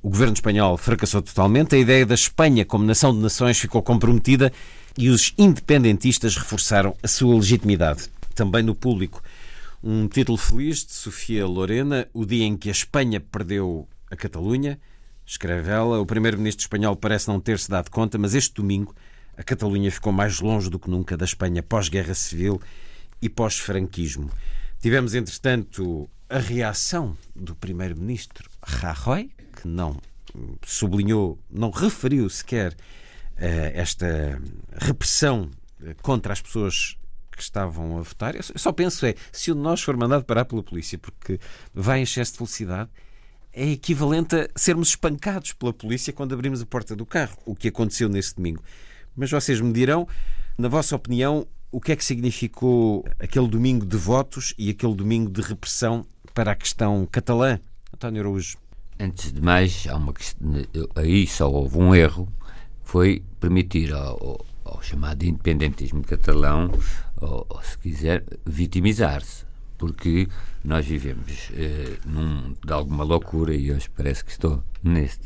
[0.00, 4.52] O governo espanhol fracassou totalmente, a ideia da Espanha como nação de nações ficou comprometida
[4.98, 9.22] e os independentistas reforçaram a sua legitimidade, também no público.
[9.82, 14.80] Um título feliz de Sofia Lorena, o dia em que a Espanha perdeu a Catalunha.
[15.24, 18.94] Escreve ela, o primeiro-ministro espanhol parece não ter-se dado conta, mas este domingo
[19.36, 22.60] a Catalunha ficou mais longe do que nunca da Espanha pós-guerra civil
[23.20, 24.30] e pós-franquismo.
[24.80, 29.30] Tivemos, entretanto, a reação do primeiro-ministro Rajoy,
[29.60, 29.96] que não
[30.64, 32.74] sublinhou, não referiu sequer
[33.38, 34.40] esta
[34.80, 35.50] repressão
[35.82, 36.96] eh, contra as pessoas
[37.30, 38.34] que estavam a votar.
[38.34, 41.38] Eu só penso é, se um de nós for mandado parar pela polícia porque
[41.74, 42.90] vai em excesso de velocidade,
[43.52, 47.68] é equivalente a sermos espancados pela polícia quando abrimos a porta do carro, o que
[47.68, 48.62] aconteceu nesse domingo.
[49.14, 50.08] Mas vocês me dirão,
[50.58, 55.30] na vossa opinião, o que é que significou aquele domingo de votos e aquele domingo
[55.30, 57.58] de repressão para a questão catalã?
[57.92, 58.58] António Araújo.
[58.98, 60.52] Antes de mais, há uma questão,
[60.94, 62.32] aí só houve um erro,
[62.86, 66.70] foi permitir ao, ao chamado independentismo catalão,
[67.20, 69.44] ou, ou se quiser, vitimizar-se
[69.76, 70.26] porque
[70.64, 75.20] nós vivemos eh, num, de alguma loucura e hoje parece que estou neste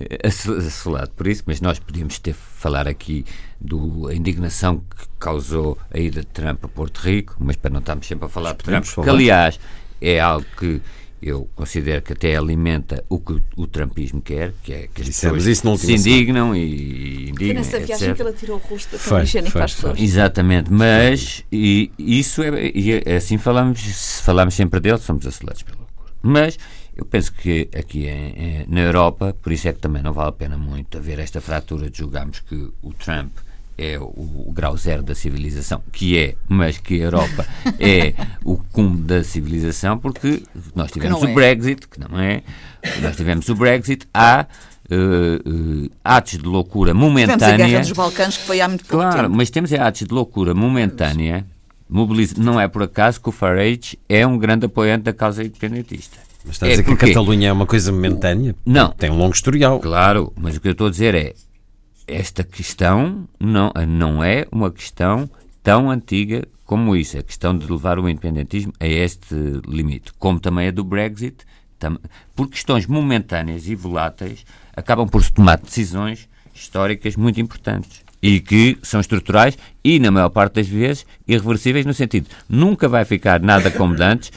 [0.00, 0.18] eh,
[0.66, 3.26] assolado por isso, mas nós podíamos ter falar aqui
[3.60, 8.06] da indignação que causou a ida de Trump a Porto Rico, mas para não estarmos
[8.06, 9.60] sempre a falar de Trump, que aliás
[10.00, 10.80] é algo que
[11.22, 15.44] eu considero que até alimenta o que o trumpismo quer, que é que as Dissemos
[15.44, 17.36] pessoas se indignam e indignam.
[17.36, 18.16] Foi nessa viagem etc.
[18.16, 20.00] que ela tirou o rosto da higiene para as pessoas.
[20.00, 25.62] Exatamente, mas e, isso é, e é, assim falamos, se falamos sempre dele, somos acelerados
[25.62, 26.12] pela loucura.
[26.20, 26.58] Mas
[26.96, 30.30] eu penso que aqui em, em, na Europa, por isso é que também não vale
[30.30, 33.32] a pena muito haver esta fratura de julgarmos que o Trump
[33.82, 37.46] é o, o, grau zero da civilização, que é, mas que a Europa
[37.80, 38.14] é
[38.44, 40.42] o cume da civilização, porque
[40.74, 41.34] nós tivemos o é.
[41.34, 42.42] Brexit, que não é,
[43.00, 44.46] nós tivemos o Brexit, há
[44.90, 47.38] uh, uh, atos de loucura momentânea.
[47.38, 49.36] Tivemos a Guerra dos Balcãs, que foi há muito pouco Claro, tempo.
[49.36, 51.44] mas temos é, atos de loucura momentânea,
[51.88, 56.18] mobiliza, não é por acaso que o Farage é um grande apoiante da causa independentista.
[56.44, 58.54] Mas está a dizer é que a Catalunha é uma coisa momentânea?
[58.66, 58.90] Não.
[58.90, 59.78] Tem um longo historial.
[59.78, 61.34] Claro, mas o que eu estou a dizer é
[62.12, 65.28] esta questão não, não é uma questão
[65.62, 69.34] tão antiga como isso, a questão de levar o independentismo a este
[69.66, 71.44] limite, como também a do Brexit,
[72.34, 78.78] por questões momentâneas e voláteis, acabam por se tomar decisões históricas muito importantes e que
[78.82, 83.70] são estruturais e, na maior parte das vezes, irreversíveis no sentido nunca vai ficar nada
[83.70, 84.30] como antes,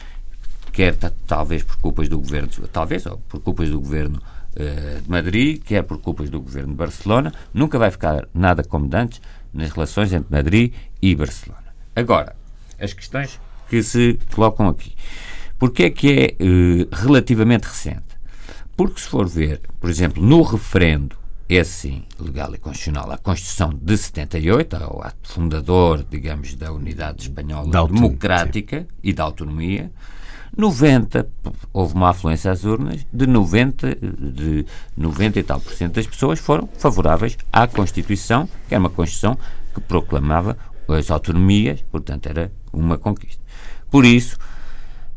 [0.73, 0.95] quer
[1.27, 4.21] talvez por culpas do governo, talvez ou por culpas do governo
[4.55, 9.21] de Madrid, quer por culpas do governo de Barcelona, nunca vai ficar nada como antes
[9.53, 11.65] nas relações entre Madrid e Barcelona.
[11.95, 12.35] Agora,
[12.79, 13.39] as questões
[13.69, 14.93] que se colocam aqui.
[15.57, 18.03] Porquê é que é uh, relativamente recente?
[18.75, 21.15] Porque se for ver, por exemplo, no referendo,
[21.47, 27.23] é sim legal e constitucional, a Constituição de 78, o ato fundador, digamos, da unidade
[27.23, 28.87] espanhola da democrática sim.
[29.03, 29.91] e da autonomia,
[30.57, 31.27] 90,
[31.73, 34.65] houve uma afluência às urnas, de 90, de
[34.95, 39.37] 90 e tal por cento das pessoas foram favoráveis à Constituição, que era uma Constituição
[39.73, 43.41] que proclamava as autonomias, portanto era uma conquista.
[43.89, 44.37] Por isso,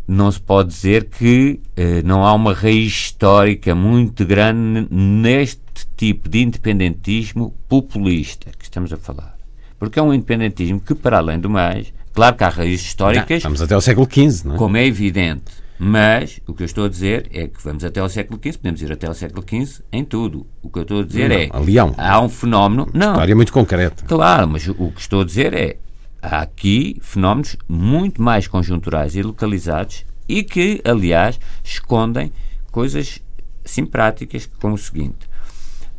[0.07, 6.29] não se pode dizer que eh, não há uma raiz histórica muito grande neste tipo
[6.29, 9.37] de independentismo populista que estamos a falar.
[9.79, 13.45] Porque é um independentismo que, para além do mais, Claro que há raízes históricas.
[13.45, 14.59] Não, vamos até ao século XV, não é?
[14.59, 15.53] Como é evidente.
[15.79, 18.83] Mas o que eu estou a dizer é que vamos até ao século XV, podemos
[18.83, 20.45] ir até ao século XV em tudo.
[20.61, 21.49] O que eu estou a dizer não, é.
[21.53, 21.95] A Leão.
[21.97, 22.89] Há um fenómeno.
[22.93, 23.13] Não.
[23.13, 24.05] História muito concreta.
[24.05, 25.77] Claro, mas o que estou a dizer é.
[26.21, 32.33] Há aqui fenómenos muito mais conjunturais e localizados e que, aliás, escondem
[32.73, 33.23] coisas
[33.65, 35.29] sim práticas, como o seguinte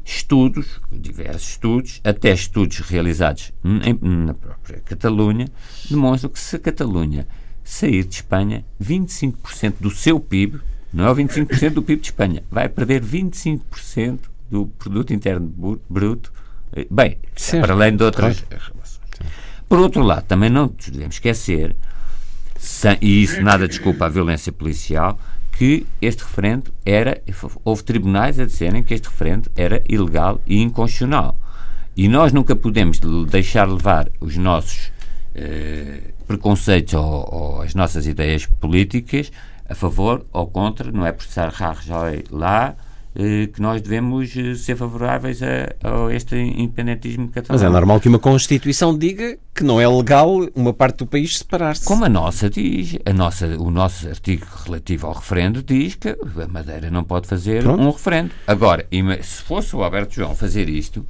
[0.10, 5.48] estudos, diversos estudos, até estudos realizados em, na própria Catalunha,
[5.90, 7.28] demonstram que se a Catalunha
[7.64, 10.60] sair de Espanha, 25% do seu PIB,
[10.92, 14.20] não é o 25% do PIB de Espanha, vai perder 25%
[14.50, 16.34] do produto interno bruto,
[16.74, 17.66] eh, bem, certo.
[17.66, 19.00] para além de outras relações.
[19.68, 21.76] Por outro lado, também não devemos esquecer,
[23.00, 25.20] e isso nada desculpa a violência policial,
[25.60, 27.22] que este referendo era.
[27.66, 31.36] Houve tribunais a dizerem que este referendo era ilegal e inconstitucional.
[31.98, 32.98] E nós nunca podemos
[33.30, 34.90] deixar levar os nossos
[35.36, 39.34] eh, preconceitos ou, ou, as nossas ideias políticas
[39.68, 42.78] a favor ou contra, não é processar Rajoy lá
[43.16, 47.60] que nós devemos eh, ser favoráveis a, a, este independentismo catalão.
[47.60, 51.38] Mas é normal que uma Constituição diga que não é legal uma parte do país
[51.38, 51.86] separar-se.
[51.86, 56.48] Como a nossa diz, a nossa, o nosso artigo relativo ao referendo diz que a
[56.48, 57.82] Madeira não pode fazer Pronto.
[57.82, 58.32] um referendo.
[58.46, 58.88] Agora,
[59.22, 61.06] se fosse o Alberto João fazer isto,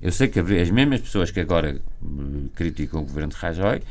[0.00, 3.82] eu sei que as mesmas pessoas que agora hum, criticam o governo de Rajoy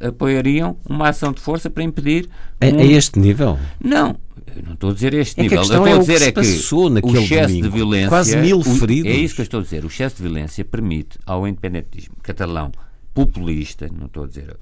[0.00, 2.28] apoiariam uma ação de força para impedir.
[2.62, 2.78] Um...
[2.78, 3.58] A, a este nível?
[3.82, 4.16] Não,
[4.56, 5.58] eu não estou a dizer este é nível.
[5.58, 6.42] Que a questão eu estou é a dizer que é
[7.02, 8.08] que o excesso domingo, de violência.
[8.08, 9.12] Quase mil feridos.
[9.12, 9.84] O, é isso que eu estou a dizer.
[9.84, 12.72] O excesso de violência permite ao independentismo catalão
[13.12, 14.56] populista, não estou a dizer.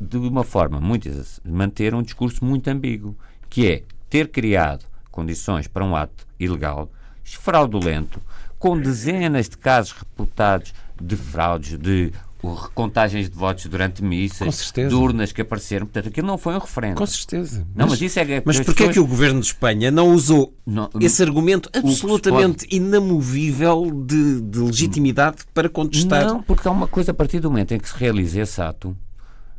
[0.00, 1.10] de uma forma muito.
[1.44, 3.16] manter um discurso muito ambíguo,
[3.48, 6.90] que é ter criado condições para um ato ilegal,
[7.24, 8.20] fraudulento,
[8.58, 15.32] com dezenas de casos reportados de fraudes, de recontagens de votos durante missas, de urnas
[15.32, 15.86] que apareceram.
[15.86, 16.96] Portanto, aquilo não foi um referendo.
[16.96, 17.66] Com certeza.
[17.74, 18.90] Não, mas, mas isso é Mas porquê pessoas...
[18.90, 22.76] é que o governo de Espanha não usou não, esse argumento absolutamente pode...
[22.76, 26.26] inamovível de, de, legitimidade para contestar?
[26.26, 28.96] Não, porque há uma coisa a partir do momento em que se realiza esse ato.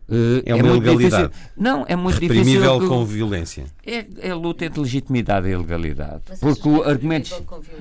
[0.07, 1.29] Uh, é uma é ilegalidade.
[1.29, 1.49] Difícil.
[1.57, 2.89] Não, é muito Reprimível difícil.
[2.89, 3.65] com violência.
[3.85, 6.21] É, é luta entre legitimidade e ilegalidade.
[6.29, 7.31] Mas porque o argumento.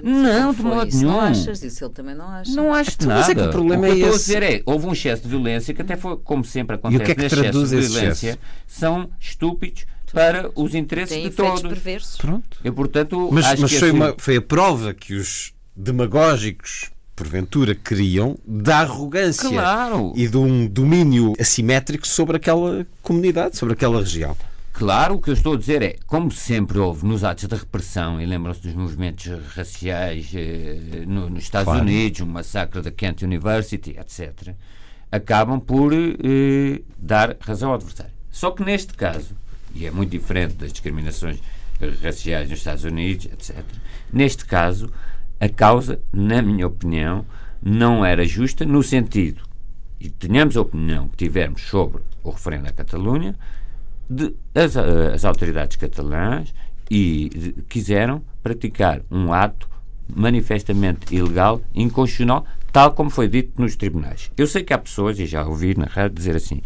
[0.02, 1.11] Não, de modo nenhum.
[1.11, 2.52] Não achas isso, ele também não acha.
[2.52, 3.20] Não acho então, nada.
[3.20, 4.16] Mas é que o problema o que é eu esse.
[4.16, 7.00] estou a dizer é: houve um excesso de violência que até foi, como sempre acontece,
[7.00, 8.38] e o que é que traduz de violência, excesso?
[8.66, 11.62] são estúpidos para os interesses Tem de todos.
[11.62, 12.16] perversos.
[12.18, 12.58] Pronto.
[12.62, 16.90] Eu, portanto, mas acho mas que foi, assim, uma, foi a prova que os demagógicos
[17.22, 20.12] porventura queriam da arrogância Claro.
[20.16, 24.37] e de um domínio assimétrico sobre aquela comunidade, sobre aquela região.
[24.72, 28.20] Claro, o que eu estou a dizer é, como sempre houve nos atos da repressão,
[28.20, 31.82] e lembram-se dos movimentos raciais eh, no, nos Estados Claro.
[31.82, 34.54] Unidos, o massacre da Kent University, etc.,
[35.12, 38.12] acabam por eh, dar razão ao adversário.
[38.30, 39.37] Só que neste caso,
[39.74, 41.38] e é muito diferente das discriminações
[42.02, 43.62] raciais nos Estados Unidos, etc.,
[44.12, 44.90] neste caso,
[45.42, 47.26] a causa, na minha opinião,
[47.61, 49.42] não era justa no sentido,
[49.98, 53.35] e tenhamos a opinião que tivermos sobre o referendo da Catalunha,
[54.09, 56.55] de, as, as autoridades catalãs
[56.88, 59.68] e de, quiseram praticar um ato
[60.14, 64.31] manifestamente ilegal, inconstitucional, tal como foi dito nos tribunais.
[64.37, 66.62] Eu sei que há pessoas, e já ouvi na rádio dizer assim,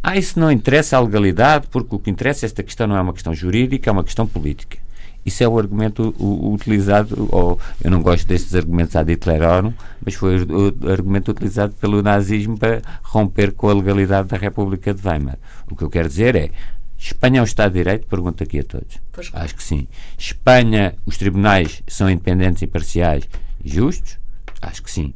[0.00, 3.12] ah, isso não interessa a legalidade, porque o que interessa esta questão não é uma
[3.12, 4.78] questão jurídica, é uma questão política.
[5.24, 9.72] Isso é o argumento o, utilizado, ou eu não gosto destes argumentos ad Hitlerorum,
[10.04, 14.94] mas foi o, o, argumento utilizado pelo nazismo para romper com a legalidade da República
[14.94, 15.38] de Weimar.
[15.70, 16.50] O que eu quero dizer é,
[16.98, 18.06] Espanha é um Estado de Direito?
[18.06, 18.98] Pergunto aqui a todos.
[19.12, 19.88] Pois Acho que sim.
[20.18, 23.28] Espanha, os tribunais são independentes, imparciais
[23.64, 24.18] e justos?
[24.60, 25.14] Acho que sim.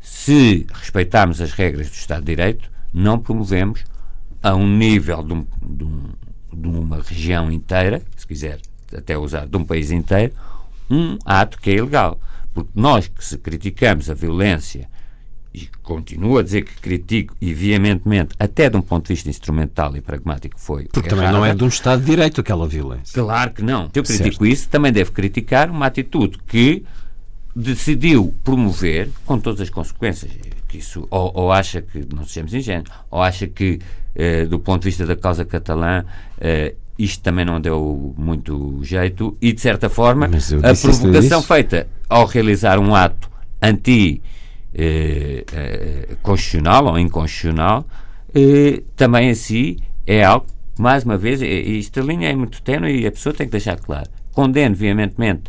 [0.00, 3.84] Se respeitarmos as regras do Estado de Direito, não promovemos
[4.42, 6.02] a um nível de, um, de, um,
[6.52, 8.58] de uma região inteira, se quiser
[8.96, 10.32] até usar de um país inteiro,
[10.90, 12.20] um ato que é ilegal.
[12.52, 14.88] Porque nós que se criticamos a violência
[15.52, 19.96] e continuo a dizer que critico e veementemente, até de um ponto de vista instrumental
[19.96, 20.86] e pragmático, foi.
[20.92, 23.20] Porque também não é de um Estado de Direito aquela violência.
[23.20, 23.90] Claro que não.
[23.92, 24.46] Se eu critico Certo.
[24.46, 26.84] isso, também devo criticar uma atitude que
[27.54, 30.30] decidiu promover, com todas as consequências,
[30.68, 33.80] que isso, ou, ou acha que, não sejamos ingênuos, ou acha que,
[34.14, 36.04] eh, do ponto de vista da causa catalã,
[36.40, 42.26] eh, isto também não deu muito jeito, e de certa forma, a provocação feita ao
[42.26, 43.30] realizar um ato
[43.62, 44.20] anti
[44.74, 46.08] eh, eh,
[46.84, 47.86] ou inconstitucional,
[48.34, 50.46] eh, também assim é algo,
[50.78, 54.08] mais uma vez, esta linha é muito ténue e a pessoa tem que deixar claro.
[54.32, 55.44] Condeno veementemente,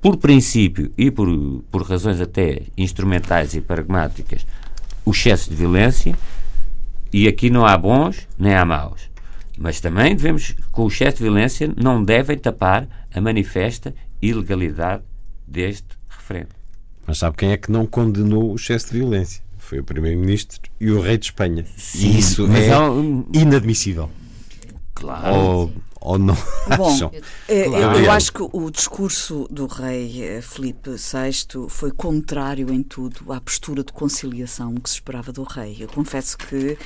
[0.00, 1.28] por princípio e por,
[1.70, 4.46] por razões até instrumentais e pragmáticas,
[5.04, 6.14] o excesso de violência,
[7.12, 9.11] e aqui não há bons nem há maus.
[9.62, 15.04] Mas também devemos, com o excesso de violência, não devem tapar a manifesta ilegalidade
[15.46, 16.48] deste referendo.
[17.06, 19.40] Mas sabe quem é que não condenou o excesso de violência?
[19.58, 21.64] Foi o Primeiro-Ministro e o Rei de Espanha.
[21.94, 22.88] e isso é há
[23.32, 24.10] inadmissível.
[24.94, 25.34] Claro.
[25.34, 26.36] Ou, ou não
[26.76, 27.10] Bom, acham?
[27.48, 27.98] Eh, Claro.
[27.98, 33.32] Eu, eu acho que o discurso do rei eh, Filipe VI foi contrário em tudo
[33.32, 35.76] à postura de conciliação que se esperava do rei.
[35.80, 36.76] Eu confesso que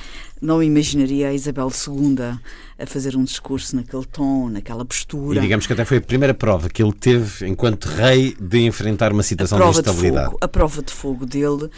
[0.41, 2.39] não imaginaria a Isabel II
[2.79, 5.41] a fazer um discurso naquele tom, naquela E postura.
[5.41, 9.23] digamos que até foi a primeira prova que ele teve, enquanto rei, de enfrentar uma
[9.23, 10.25] situação de instabilidade.
[10.27, 11.69] fogo, a prova de fogo dele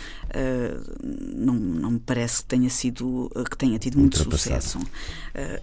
[1.36, 4.80] não, não me parece que tenha sido eh, que tenha tido muito sucesso.
[5.34, 5.62] Eh,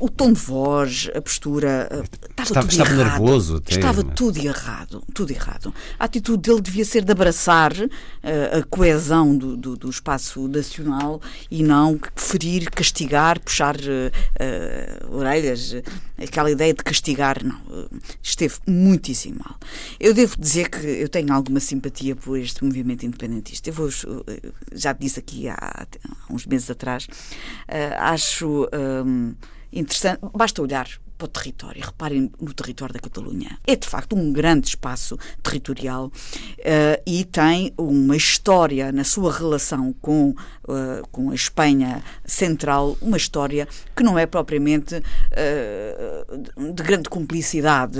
[0.00, 1.88] o tom de voz, a postura
[2.30, 3.20] estava, estava, tudo estava errado.
[3.20, 3.56] nervoso.
[3.56, 4.14] Até, estava mas...
[4.14, 5.74] tudo errado, tudo errado.
[5.98, 11.20] A atitude dele devia ser de abraçar a coesão do, do, do, espaço nacional
[11.50, 13.76] e não ferir, castigar, puxar
[15.10, 15.74] orelhas,
[16.22, 17.60] aquela ideia de castigar, não.
[18.22, 19.58] esteve muitíssimo mal.
[19.98, 23.70] Eu devo dizer que eu tenho alguma simpatia por este movimento independentista.
[23.70, 23.88] Eu vou,
[24.72, 27.06] já disse aqui há, há uns meses atrás,
[27.98, 28.68] acho
[29.04, 29.34] um,
[29.72, 30.88] interessante, basta olhar
[31.18, 31.84] para o território.
[31.84, 33.58] Reparem no território da Catalunha.
[33.66, 39.92] É de facto um grande espaço territorial uh, e tem uma história na sua relação
[40.00, 43.66] com, uh, com a Espanha central, uma história
[43.96, 47.98] que não é propriamente uh, de grande cumplicidade.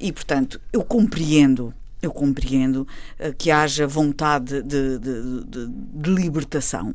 [0.00, 1.72] E, portanto, eu compreendo
[2.02, 2.88] eu compreendo
[3.18, 6.94] uh, que haja vontade de, de, de, de libertação.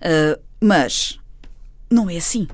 [0.00, 1.18] Uh, mas
[1.90, 2.46] não é assim.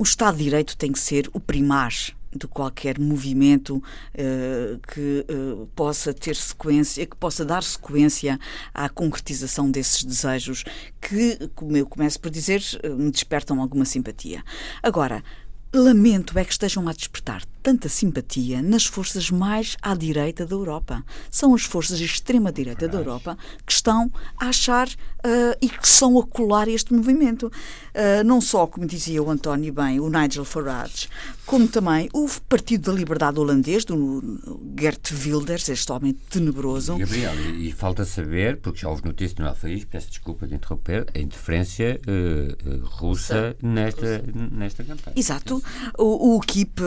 [0.00, 1.92] O Estado de Direito tem que ser o primar
[2.34, 8.40] de qualquer movimento uh, que uh, possa ter sequência, que possa dar sequência
[8.72, 10.64] à concretização desses desejos
[11.02, 12.62] que, como eu começo por dizer,
[12.96, 14.42] me despertam alguma simpatia.
[14.82, 15.22] Agora,
[15.70, 21.04] lamento é que estejam a despertar tanta simpatia nas forças mais à direita da Europa.
[21.30, 23.36] São as forças de extrema-direita da Europa
[23.66, 27.46] que estão a achar uh, e que são a colar este movimento.
[27.46, 31.08] Uh, não só, como dizia o António bem, o Nigel Farage,
[31.46, 34.22] como também o Partido da Liberdade holandês, do
[34.78, 36.96] Gert Wilders, este homem tenebroso.
[36.96, 41.06] Gabriel, e, e falta saber, porque já houve notícias no Alfaís, peço desculpa de interromper,
[41.14, 45.14] a interferência uh, russa nesta, nesta campanha.
[45.16, 45.62] Exato.
[45.98, 46.80] O, o KIP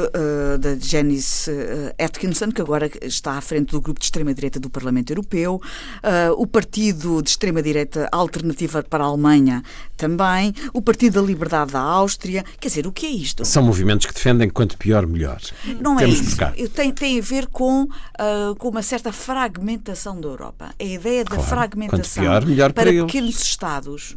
[0.64, 5.11] da Janice eh, Atkinson, que agora está à frente do grupo de extrema-direita do Parlamento
[5.11, 9.61] Europeu, uh, o Partido de Extrema-Direita Alternativa para a Alemanha
[9.97, 12.45] também, o Partido da Liberdade da Áustria.
[12.61, 13.43] Quer dizer, o que é isto?
[13.43, 15.41] São movimentos que defendem quanto pior, melhor.
[15.82, 16.70] Não é Temos é isso.
[16.70, 20.70] Tem, tem a ver com, uh, com uma certa fragmentação da Europa.
[20.80, 21.43] A ideia da claro.
[21.43, 23.41] fragmentação pior, melhor para, para pequenos.
[23.41, 24.16] Estados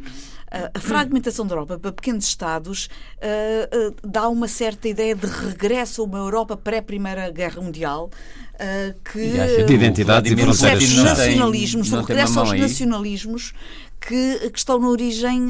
[0.50, 6.02] a fragmentação da Europa para pequenos Estados uh, uh, dá uma certa ideia de regresso
[6.02, 8.10] a uma Europa pré-Primeira Guerra Mundial.
[8.54, 13.52] Uh, que, de identidade e fronteiras nacionalismos, não regresso aos nacionalismos
[14.00, 15.48] que, que, estão na origem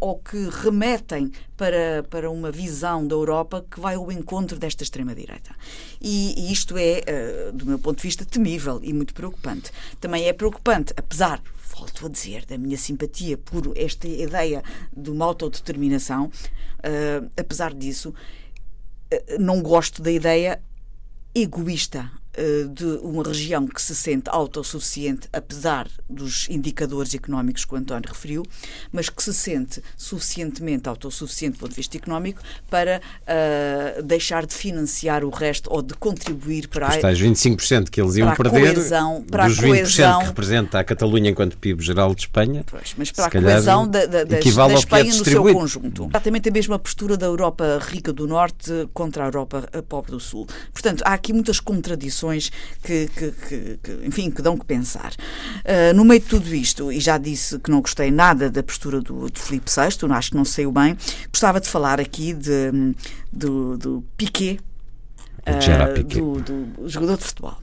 [0.00, 5.54] ou que remetem para, para uma visão da Europa que vai ao encontro desta extrema-direita.
[6.00, 9.70] E, e, isto é, do meu ponto de vista, temível e muito preocupante.
[10.00, 11.42] Também é preocupante, apesar,
[11.74, 14.62] volto a dizer, da minha simpatia por esta ideia
[14.96, 20.62] de uma autodeterminação, uh, apesar disso, uh, não gosto da ideia
[21.34, 22.10] egoísta
[22.72, 28.42] de uma região que se sente autossuficiente, apesar dos indicadores económicos que o António referiu,
[28.92, 34.54] mas que se sente suficientemente autossuficiente do ponto de vista económico para uh, deixar de
[34.54, 38.74] financiar o resto ou de contribuir para Os tais 25% que eles iam para perder,
[38.74, 42.94] coesão, para dos 20% coesão, que representa a Catalunha enquanto PIB geral de Espanha, pois,
[42.96, 44.38] mas para a coesão da, da, da, da
[44.74, 46.08] Espanha no seu conjunto.
[46.10, 50.46] Exatamente a mesma postura da Europa rica do Norte contra a Europa pobre do Sul.
[50.72, 52.25] Portanto, há aqui muitas contradições
[52.82, 55.12] que, que, que, que enfim, que dão que pensar.
[55.64, 59.00] Uh, no meio de tudo isto, e já disse que não gostei nada da postura
[59.00, 60.96] do, do Filipe VI, acho que não saiu bem,
[61.30, 62.94] gostava de falar aqui de,
[63.32, 64.60] do, do Piquet,
[65.46, 67.58] uh, do, do jogador de futebol.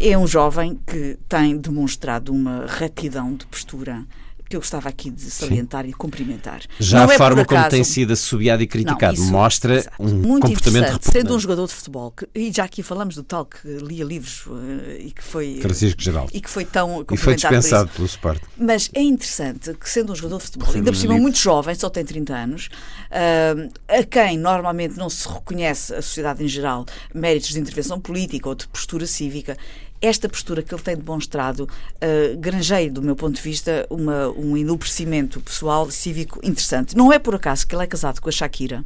[0.00, 4.04] É um jovem que tem demonstrado uma retidão de postura
[4.48, 5.90] que eu gostava aqui de salientar Sim.
[5.90, 6.62] e cumprimentar.
[6.80, 7.60] Já não a é forma acaso...
[7.60, 9.96] como tem sido assobiado e criticado não, isso, mostra exato.
[10.02, 11.10] um Muito comportamento repugnante.
[11.10, 14.46] Sendo um jogador de futebol, que, e já aqui falamos do tal que lia livros
[14.46, 14.58] uh,
[14.98, 16.30] e que foi Francisco Geraldo.
[16.32, 18.40] e que foi tão e foi dispensado pelo Sport.
[18.56, 21.90] Mas é interessante que sendo um jogador de futebol, ainda por cima muito jovem, só
[21.90, 22.68] tem 30 anos,
[23.10, 28.48] uh, a quem normalmente não se reconhece a sociedade em geral méritos de intervenção política
[28.48, 29.56] ou de postura cívica,
[30.00, 34.56] esta postura que ele tem demonstrado uh, granjeia, do meu ponto de vista, uma, um
[34.56, 36.96] enobrecimento pessoal cívico interessante.
[36.96, 38.84] Não é por acaso que ele é casado com a Shakira.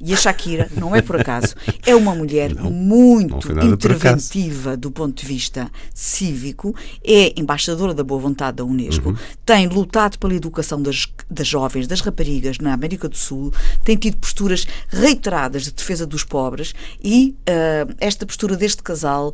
[0.00, 1.54] E a Shakira, não é por acaso,
[1.84, 8.04] é uma mulher não, muito não interventiva do ponto de vista cívico, é embaixadora da
[8.04, 9.16] boa vontade da Unesco, uhum.
[9.44, 13.52] tem lutado pela educação das, das jovens, das raparigas na América do Sul,
[13.84, 19.32] tem tido posturas reiteradas de defesa dos pobres e uh, esta postura deste casal, uh,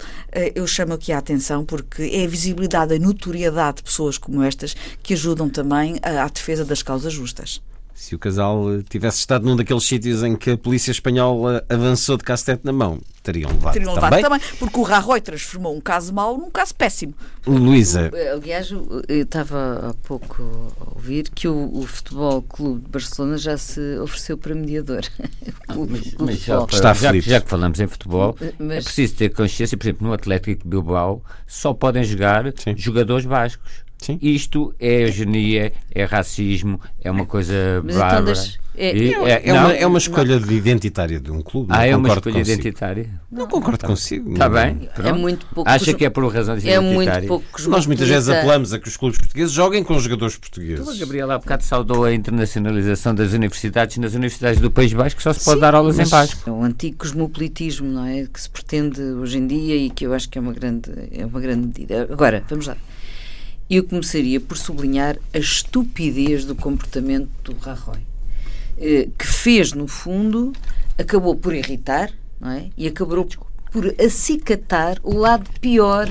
[0.54, 5.14] eu chamo aqui atenção porque é a visibilidade, a notoriedade de pessoas como estas que
[5.14, 7.60] ajudam também à defesa das causas justas.
[8.00, 12.22] Se o casal tivesse estado num daqueles sítios em que a polícia espanhola avançou de
[12.22, 14.22] castete na mão, teriam levado, Teriam levado também.
[14.22, 17.12] também, porque o Rajoy transformou um caso mau num caso péssimo.
[17.44, 20.40] Luísa, Aliás, eu estava há pouco
[20.80, 25.02] a ouvir que o, o Futebol Clube de Barcelona já se ofereceu para mediador.
[25.68, 26.64] O Clube- Mas, mas já.
[26.70, 30.12] Está já, já que falamos em futebol, Mas- é preciso ter consciência, por exemplo, no
[30.14, 32.74] Atlético de Bilbao só podem jogar Sim.
[32.76, 33.87] jogadores bascos.
[34.00, 34.18] Sim.
[34.22, 37.52] Isto é eugenia, é racismo, é uma coisa
[37.84, 38.24] Mas então bárbara.
[38.34, 41.66] deixa- é- E- é, não, uma, é uma escolha de identitária de um clube.
[41.72, 42.60] Ah, não é uma escolha consigo.
[42.60, 43.10] identitária.
[43.30, 44.32] Não concordo consigo.
[44.32, 44.88] Está Não- bem?
[45.04, 45.68] É muito pouco.
[45.68, 47.26] Acha que é por razões é muito identitárias?
[47.28, 50.48] pouco Nós muitas vezes apelamos a que os clubes portugueses joguem com jogadores Então, a
[50.76, 50.98] portugueses.
[51.00, 53.96] Gabriela há bocado saudou a internacionalização das universidades.
[53.98, 56.48] Nas universidades do País Basco só se pode dar aulas em basco.
[56.48, 58.26] É um antigo cosmopolitismo, não é?
[58.32, 61.26] Que se pretende hoje em dia e que eu acho que é uma grande, é
[61.26, 62.06] uma grande medida.
[62.08, 62.76] Agora, vamos lá.
[63.68, 67.98] Eu começaria por sublinhar a estupidez do comportamento do Rajoy,
[68.78, 70.52] eh, que fez, no fundo,
[70.96, 72.10] acabou por irritar,
[72.40, 72.70] não é?
[72.76, 73.26] E acabou
[73.70, 76.08] por acicatar o lado pior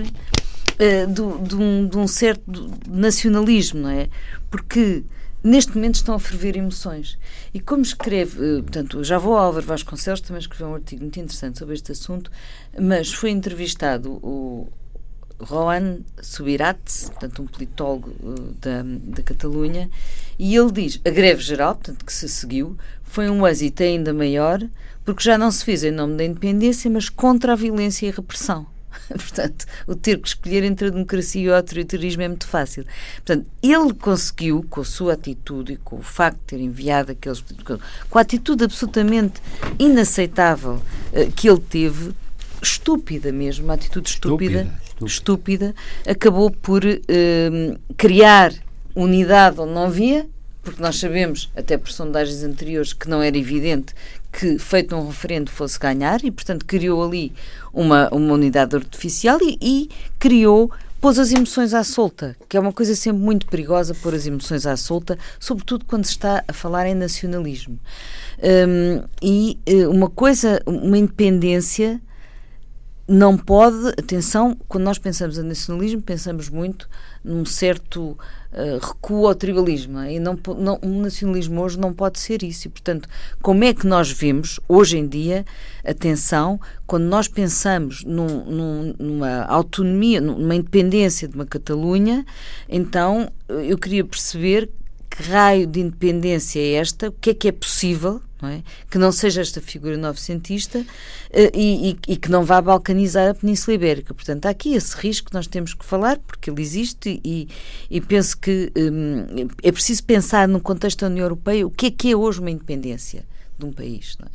[0.79, 4.07] eh, do- de, um, de um certo nacionalismo, não é?
[4.51, 5.03] Porque
[5.43, 7.17] neste momento estão a ferver emoções.
[7.51, 11.57] E como escreve, eh, portanto, já vou Álvaro Vasconcelos, também escreveu um artigo muito interessante
[11.57, 12.29] sobre este assunto,
[12.79, 14.67] mas foi entrevistado o
[15.39, 18.83] Rohan Subirats, portanto, um politólogo eh, da,
[19.15, 19.89] da Catalunha,
[20.37, 24.61] e ele diz: a greve geral, portanto, que se seguiu, foi um êxito ainda maior,
[25.05, 28.13] porque já não se fez em nome da independência, mas contra a violência e a
[28.13, 28.65] repressão.
[29.07, 32.85] Portanto, o ter que escolher entre a democracia e o autoritarismo é muito fácil.
[33.17, 37.43] Portanto, ele conseguiu, com a sua atitude e com o facto de ter enviado aqueles.
[38.09, 39.41] com a atitude absolutamente
[39.77, 40.81] inaceitável
[41.13, 42.13] eh, que ele teve,
[42.61, 45.75] estúpida mesmo, uma atitude estúpida, Estúpida, estúpida,
[46.07, 48.53] acabou por eh, criar
[48.95, 50.27] unidade onde não havia,
[50.63, 53.93] porque nós sabemos, até por sondagens anteriores, que não era evidente
[54.33, 57.31] que, feito um referendo, fosse ganhar, e, portanto, criou ali
[57.71, 59.89] uma, uma unidade artificial e, e
[60.19, 64.27] criou, pôs as emoções à solta, que é uma coisa sempre muito perigosa, pôr as
[64.27, 67.79] emoções à solta, sobretudo quando se está a falar em nacionalismo.
[68.43, 72.01] Hum, e eh, uma coisa, uma independência
[73.07, 76.89] não pode, atenção, quando nós pensamos em nacionalismo, pensamos muito
[77.23, 78.17] num certo
[78.51, 80.15] uh, recuo ao tribalismo, é?
[80.15, 82.67] e não, não, um nacionalismo hoje não pode ser isso.
[82.67, 83.07] E, portanto,
[83.41, 85.45] como é que nós vemos, hoje em dia,
[85.85, 92.25] atenção, quando nós pensamos num- num- numa autonomia, numa independência de uma Catalunha,
[92.67, 94.69] então eh, eu queria perceber
[95.17, 98.61] que raio de independência é esta, o que é que é possível, não é?
[98.89, 100.85] que não seja esta figura novecentista
[101.31, 104.13] eh, e, e- e que não vá balcanizar a Península Ibérica.
[104.13, 107.47] Portanto, há aqui esse risco que nós temos que falar, porque ele existe e,
[107.89, 111.91] e penso que hum, é preciso pensar no contexto da União Europeia o que é
[111.91, 113.25] que é hoje uma independência
[113.57, 114.15] de um país.
[114.19, 114.29] Não é?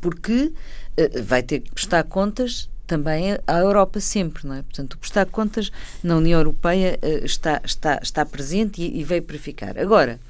[0.00, 0.50] Porque
[0.96, 4.62] eh, vai ter que prestar contas também à Europa sempre, não é?
[4.62, 5.70] Portanto, o prestar contas
[6.02, 9.78] na União Europeia eh, está, está, está presente e, e veio para ficar.
[9.78, 10.20] Agora,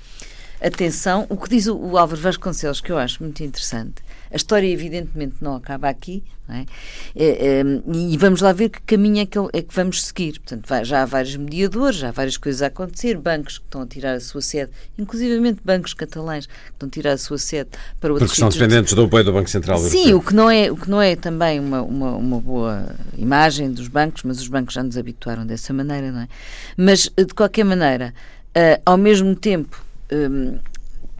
[0.61, 4.67] atenção, o que diz o, o Álvaro Vasconcelos, que eu acho muito interessante, a história
[4.67, 6.67] evidentemente não acaba aqui, não é?
[7.15, 7.63] É, é,
[7.95, 10.41] e vamos lá ver que caminho é que, é que vamos seguir.
[10.41, 13.87] Portanto, já há vários mediadores, já há várias coisas a acontecer, bancos que estão a
[13.87, 17.71] tirar a sua sede, inclusivamente bancos catalães que estão a tirar a sua sede
[18.01, 20.17] para outros Porque de- dependentes do apoio do Banco Central Sim, Europeu.
[20.19, 23.89] o que não é, o que não é também uma, uma, uma boa imagem dos
[23.89, 26.29] bancos, mas os bancos já nos habituaram dessa maneira, não é?
[26.77, 28.15] Mas, eh, de qualquer maneira,
[28.55, 30.59] eh, ao mesmo tempo hum,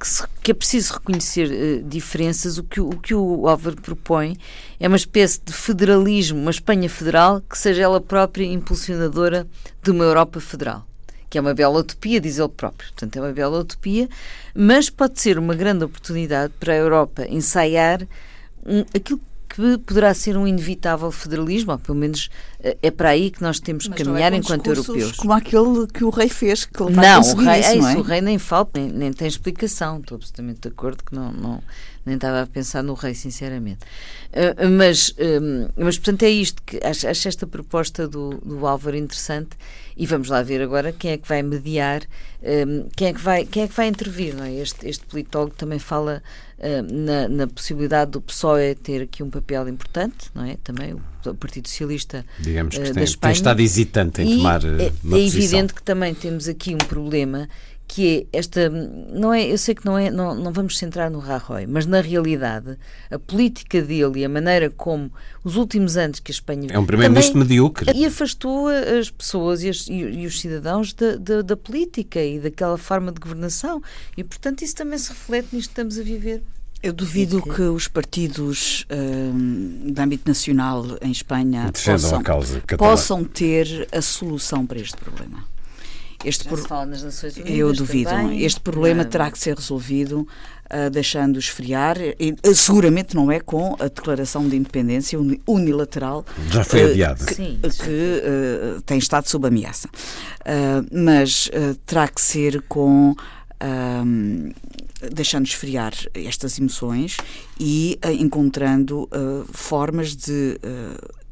[0.03, 4.37] que, se- que é preciso reconhecer eh, diferenças, o que, o que o Álvaro propõe
[4.81, 9.47] é uma espécie de federalismo, uma Espanha federal, que seja ela própria impulsionadora
[9.83, 10.85] de uma Europa federal
[11.31, 12.91] que é uma bela utopia, diz ele próprio.
[12.91, 14.07] Portanto, é uma bela utopia,
[14.55, 18.03] mas pode ser uma grande oportunidade para a Europa ensaiar
[18.67, 19.25] um, aquilo que
[19.85, 22.31] poderá ser um inevitável federalismo, ou pelo menos
[22.61, 25.13] eh, é para aí que nós temos que não caminhar é enquanto europeus.
[25.13, 27.93] Como aquele que o rei fez, que ele Não, o rei, isso, é não é?
[27.93, 29.99] isso, o rei nem falta, nem, nem tem explicação.
[29.99, 31.63] Estou absolutamente de acordo que não, não
[32.05, 33.81] nem estava a pensar no rei, sinceramente.
[34.33, 38.97] Uh, mas, um, mas, portanto, é isto que acho, acho esta proposta do, do Álvaro
[38.97, 39.51] interessante
[39.97, 42.03] e vamos lá ver agora quem é que vai mediar,
[42.43, 44.35] um, quem, é que vai, quem é que vai intervir.
[44.35, 44.53] Não é?
[44.55, 46.23] este, este politólogo também fala
[46.59, 50.57] uh, na, na possibilidade do PSOE ter aqui um papel importante, não é?
[50.63, 51.01] Também o,
[51.39, 53.33] Partido Socialista Digamos que eh, tem, da tem Espanha.
[53.33, 55.17] estado hesitante em E tomar é, uma é posição.
[55.39, 57.49] evidente que também temos aqui um problema
[57.95, 61.19] que é esta não é eu sei que não é não, não vamos centrar no
[61.19, 62.79] Rajoy mas na realidade
[63.11, 65.13] a política dele e a maneira como
[65.45, 67.93] os últimos anos que a Espanha É um primeiro-ministro medíocre.
[67.95, 72.39] e afastou as pessoas e, as- e- e os cidadãos da, da, da política e
[72.41, 73.83] daquela forma de governação
[74.17, 76.43] e portanto isso também se reflete nisto que estamos a viver
[76.83, 77.51] Eu duvido que...
[77.57, 82.23] que os partidos uh, de âmbito nacional em Espanha possam,
[82.79, 85.45] possam, ter a solução para este problema.
[86.25, 86.59] Este por...
[86.67, 88.11] fala nas Nações Unidas Eu duvido.
[88.11, 88.43] Também.
[88.43, 91.97] Este problema terá que ser resolvido uh, deixando esfriar.
[91.99, 96.25] E, uh, seguramente não é com a declaração de independência unilateral.
[96.51, 97.25] Já foi adiada.
[97.25, 99.89] Que, Sim, que tem estado sob ameaça.
[100.91, 101.51] mas
[101.87, 103.15] terá que ser com
[105.11, 107.17] deixando esfriar estas emoções
[107.59, 110.59] e uh, encontrando uh, formas de.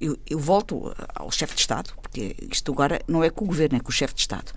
[0.01, 3.77] Eu, eu, volto ao chefe de Estado, porque isto agora não é com o governo,
[3.77, 4.53] é com o chefe de Estado.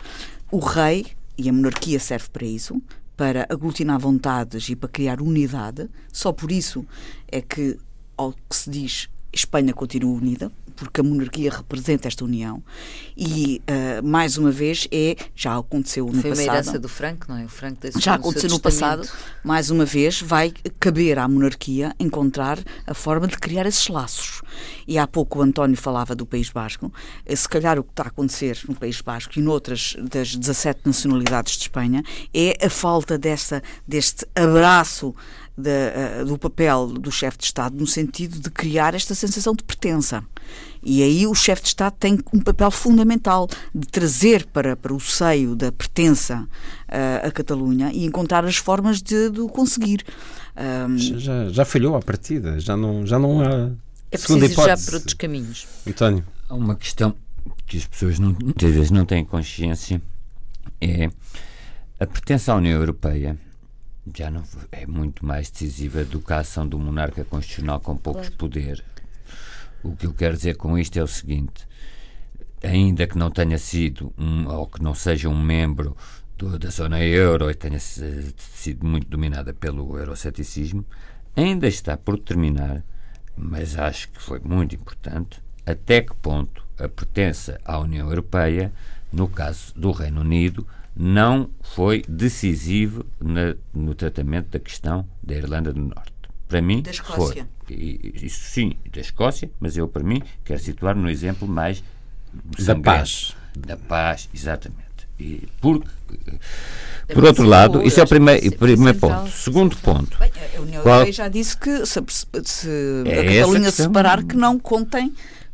[0.50, 2.82] O rei, e a monarquia serve para isso,
[3.18, 6.86] para aglutinar vontades e para criar unidade, só por isso
[7.28, 7.78] é que,
[8.16, 12.62] ao que se diz, Espanha continua unida, porque a monarquia representa esta união
[13.16, 16.36] e uh, mais uma vez é já aconteceu no Foi passado.
[16.36, 17.46] Foi uma herança do Franco, não é?
[17.46, 19.08] O Franco já aconteceu no passado.
[19.44, 24.42] Mais uma vez vai caber à monarquia encontrar a forma de criar esses laços.
[24.88, 26.92] E há pouco o António falava do País Basco.
[27.26, 30.82] Eh, se calhar o que está a acontecer no País Basco e noutras das 17
[30.86, 32.04] nacionalidades de Espanha
[32.34, 35.16] é a falta dessa deste abraço
[35.58, 40.24] de, do papel do chefe de Estado no sentido de criar esta sensação de pertença.
[40.82, 45.00] E aí o chefe de Estado tem um papel fundamental de trazer para, para o
[45.00, 50.04] seio da pertença uh, à Catalunha e encontrar as formas de, de o conseguir.
[50.58, 50.98] Um...
[50.98, 53.72] Já, já falhou a partida, já não, já não há.
[54.12, 55.68] É preciso ir já por outros caminhos.
[55.88, 56.26] António.
[56.50, 57.16] Há uma questão
[57.66, 60.02] que as pessoas não, muitas vezes não têm consciência
[60.80, 61.10] é
[62.00, 63.38] a pertença à União Europeia
[64.16, 68.28] já não é muito mais decisiva do que a ação do monarca constitucional com poucos
[68.28, 68.38] claro.
[68.38, 68.84] poderes.
[69.84, 71.68] O que eu quero dizer com isto é o seguinte:
[72.62, 75.96] ainda que não tenha sido um, ou que não seja um membro
[76.38, 80.86] do, da zona euro e tenha sido muito dominada pelo euroceticismo,
[81.36, 82.84] ainda está por determinar,
[83.36, 88.72] mas acho que foi muito importante, até que ponto a pertença à União Europeia,
[89.12, 90.66] no caso do Reino Unido,
[90.96, 96.14] não foi decisivo na, no tratamento da questão da Irlanda do Norte.
[96.48, 97.48] Para mim, da Escócia.
[97.68, 97.76] foi.
[97.76, 101.84] E, isso sim, da Escócia, mas eu, para mim, quero situar no exemplo mais
[102.60, 103.36] da paz.
[103.58, 104.84] Da paz, exatamente.
[105.20, 105.88] E porque,
[107.14, 109.30] por outro lado, isso é o primeiro, primeiro ponto.
[109.30, 110.18] Segundo ponto.
[110.18, 112.04] Bem, a União Europeia já disse que se,
[112.44, 112.70] se
[113.06, 115.14] é a Catalunha se separar, que não contem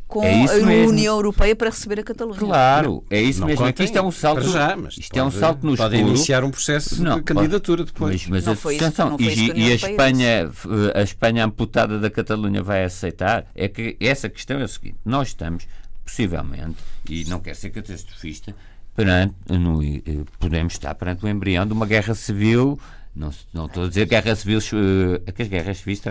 [0.10, 1.06] com é a União mesmo.
[1.06, 2.40] Europeia para receber a Catalunha.
[2.40, 3.64] Claro, é isso não mesmo.
[3.64, 4.50] Aqui isto é um salto.
[4.50, 6.16] Já, isto pode, é um salto no pode escuro.
[6.16, 8.26] iniciar um processo não, de candidatura depois.
[8.28, 10.52] Mas, mas não a atenção, e, e a Espanha,
[10.96, 13.46] a Espanha amputada da Catalunha vai aceitar?
[13.54, 15.68] É que essa questão é o seguinte: nós estamos,
[16.04, 18.56] possivelmente, e não quero ser catastrofista,
[18.96, 20.02] perante, no, eh,
[20.40, 22.80] podemos estar perante o embrião de uma guerra civil
[23.16, 26.02] não, não estou a dizer guerra civil, uh, que as guerras civis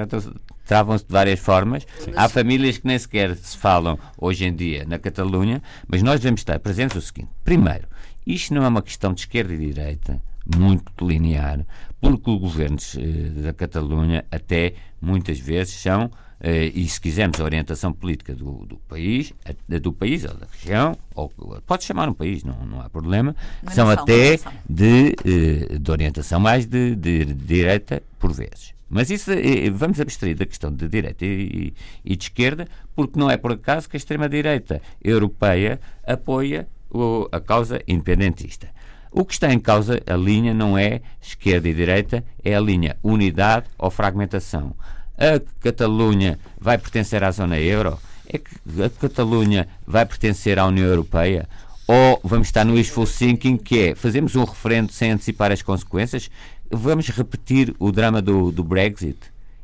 [0.64, 1.86] travam-se de várias formas.
[1.98, 2.12] Sim.
[2.14, 6.40] Há famílias que nem sequer se falam hoje em dia na Catalunha, mas nós devemos
[6.40, 7.88] estar presentes o seguinte: primeiro,
[8.26, 10.20] isto não é uma questão de esquerda e direita
[10.56, 11.64] muito linear,
[12.00, 16.10] porque os governos uh, da Catalunha até muitas vezes são
[16.40, 19.32] e se quisermos a orientação política do, do país,
[19.66, 21.32] do país ou da região, ou
[21.66, 23.34] pode chamar um país, não, não há problema,
[23.72, 28.72] são até de, uh, de orientação mais de, de, de, direita por vezes.
[28.88, 31.74] Mas isso uh, vamos abstrair da questão de direita e,
[32.04, 37.40] e, de esquerda, porque não é por acaso que a extrema-direita europeia apoia o, a
[37.40, 38.68] causa independentista.
[39.10, 42.96] O que está em causa, a linha não é esquerda e direita, é a linha
[43.02, 44.76] unidade ou fragmentação
[45.18, 47.98] a Catalunha vai pertencer à zona euro?
[48.26, 48.50] É que
[48.82, 51.48] a Catalunha vai pertencer à União Europeia?
[51.86, 56.30] Ou vamos estar no wishful thinking, que é fazemos um referendo sem antecipar as consequências?
[56.70, 59.18] Vamos repetir o drama do, do Brexit?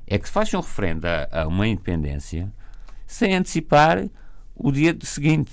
[0.07, 2.51] É que se faz um referendo a, a uma independência
[3.07, 4.09] sem antecipar
[4.57, 5.53] o dia seguinte.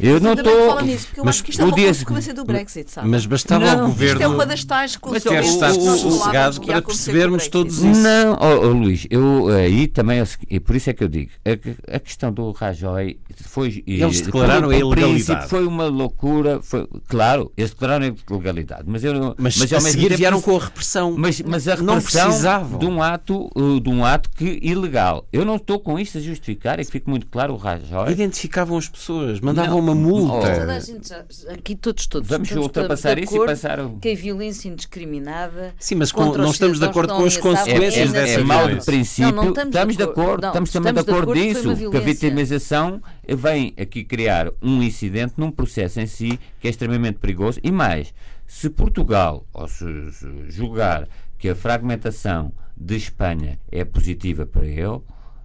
[0.00, 0.82] Eu não estou.
[0.82, 3.08] nisso, porque eu mas acho que isto é uma consequência do Brexit, sabe?
[3.08, 4.12] Mas bastava não, o governo.
[4.14, 5.44] Isto é uma das tais consequências.
[5.44, 8.00] Ter estado sossegado para percebermos todos isso.
[8.00, 11.96] Não, oh, oh, Luís, eu aí também, e por isso é que eu digo, a,
[11.96, 13.82] a questão do Rajoy foi.
[13.86, 15.48] Eles declararam a ilegalidade.
[15.48, 20.16] Foi uma loucura, foi, claro, eles declararam a ilegalidade, mas eu Mas, mas a seguir
[20.16, 21.14] vieram com a repressão.
[21.16, 22.78] Mas, mas a repressão não precisavam.
[22.78, 25.26] de um ato, uh, de um ato que ilegal.
[25.32, 28.10] Eu não estou com isto a justificar, é que fique muito claro o Rajoy.
[28.10, 30.60] Identificavam as pessoas, mandavam uma uma multa.
[30.60, 32.28] Toda a gente já, aqui todos, todos.
[32.28, 35.74] Vamos todos ultrapassar isso e acordo passar o- Que a violência indiscriminada.
[35.78, 38.40] Sim, mas com- não os estamos de acordo que com as ameaçados consequências é, dessa
[38.40, 39.32] é, mal de princípio.
[39.32, 40.20] Não, não estamos de estamos de acordo.
[40.20, 44.04] acordo, Não, estamos também de estamos de acordo acordo que disso, a vitimização vem aqui
[44.04, 48.12] criar um incidente num processo em si que é extremamente perigoso e mais,
[48.46, 51.06] se Portugal, ou se, se julgar
[51.38, 55.00] que a fragmentação de Espanha é positiva para ele,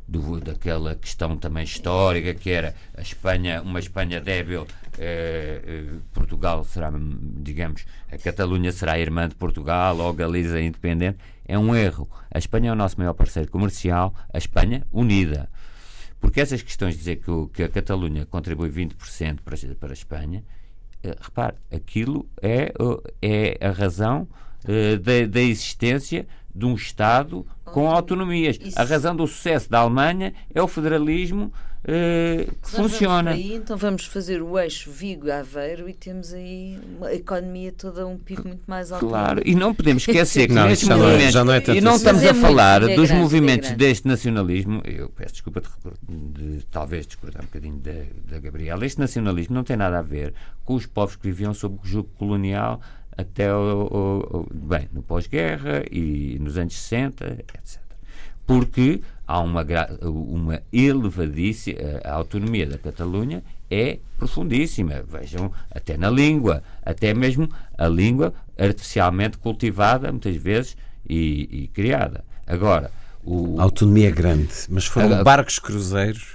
[0.08, 4.68] do- daquela questão também histórica que era a Espanha, uma Espanha débil,
[5.00, 11.58] eh, eh, Portugal será, digamos, a Catalunha será irmã de Portugal ou Galiza independente, é
[11.58, 12.10] um erro.
[12.32, 15.50] A Espanha é o nosso maior parceiro comercial, a Espanha unida.
[16.20, 19.94] Porque essas questões de dizer que, o- que a Catalunha contribui 20% para, para a
[19.94, 20.44] Espanha,
[21.04, 24.28] eh, repare, aquilo é, uh, é a razão
[24.68, 28.58] eh, da, da existência de um Estado com autonomias.
[28.62, 31.52] Isso- A razão do sucesso da Alemanha é o federalismo
[31.88, 33.32] eh, que nós vamos funciona.
[33.32, 38.18] por Aí, então vamos fazer o eixo Vigo-Aveiro e temos aí uma economia toda um
[38.18, 39.06] PIB muito mais alto.
[39.08, 41.60] Claro, e não podemos esquecer que Não, neste já não é- movimento, já não é
[41.60, 41.98] tanto e não assim.
[41.98, 43.86] estamos é a falar é dos grande, movimentos é grande.
[43.86, 47.92] deste nacionalismo, eu peço desculpa de, de talvez discordar um bocadinho da,
[48.32, 51.78] da Gabriela, este nacionalismo não tem nada a ver com os povos que viviam sob
[51.84, 52.82] o jugo colonial
[53.18, 53.88] até o,
[54.32, 57.80] o- bem, no pós-guerra e nos anos 60, etc
[58.48, 59.66] porque há uma,
[60.04, 61.80] uma elevadíssima.
[62.04, 65.02] A autonomia da Catalunha é profundíssima.
[65.10, 70.78] Vejam, até na língua, até mesmo a língua artificialmente cultivada, muitas vezes,
[71.10, 72.24] e, e criada.
[72.46, 72.92] Agora,
[73.24, 76.35] o, A autonomia é grande, mas foram Agora- barcos cruzeiros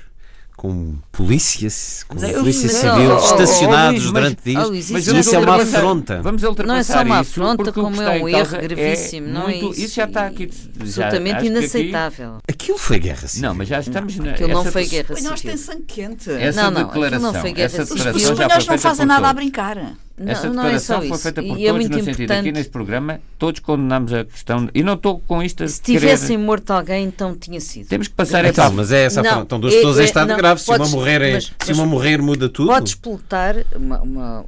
[0.61, 1.71] com polícia,
[2.07, 4.91] com Mas é- polícia mas- civil oh, oh, oh, estacionados mas- durante oh, dias.
[4.91, 6.21] Mas isso isso, não é uma afronta.
[6.23, 9.55] Vamos ultrapassar Não é só uma afronta, como é um erro causa gravíssimo, não é
[9.57, 9.81] muito- isso?
[9.87, 10.51] Isso já está aqui.
[10.53, 12.39] já- Absolutamente que aqui- inaceitável.
[12.47, 13.49] Aquilo foi guerra civil.
[13.49, 14.31] Não, mas já estamos na.
[14.33, 15.37] Aquilo não foi guerra Nós civil.
[15.45, 16.31] tem sangue quente.
[16.31, 18.15] Essa Não, não, aquilo declaração, não foi guerra essa civil.
[18.15, 19.95] Os espanhóis não fazem nada a brincar.
[20.27, 22.31] Essa Não, não é declaração só foi feita por E é todos, muito no sentido
[22.33, 24.68] aqui neste programa, todos condenamos a questão.
[24.75, 27.87] E não estou com isto a Se querer- tivessem morto alguém, então tinha sido.
[27.89, 28.75] Temos que passar Então, essa.
[28.75, 29.45] mas é essa Não, afronta.
[29.47, 30.61] Estão duas é- pessoas em é- estado não, grave.
[30.61, 32.68] Se podes- uma morrer, é- mas- se mas uma morrer muda tudo.
[32.68, 34.45] Podes explotar uma, uma-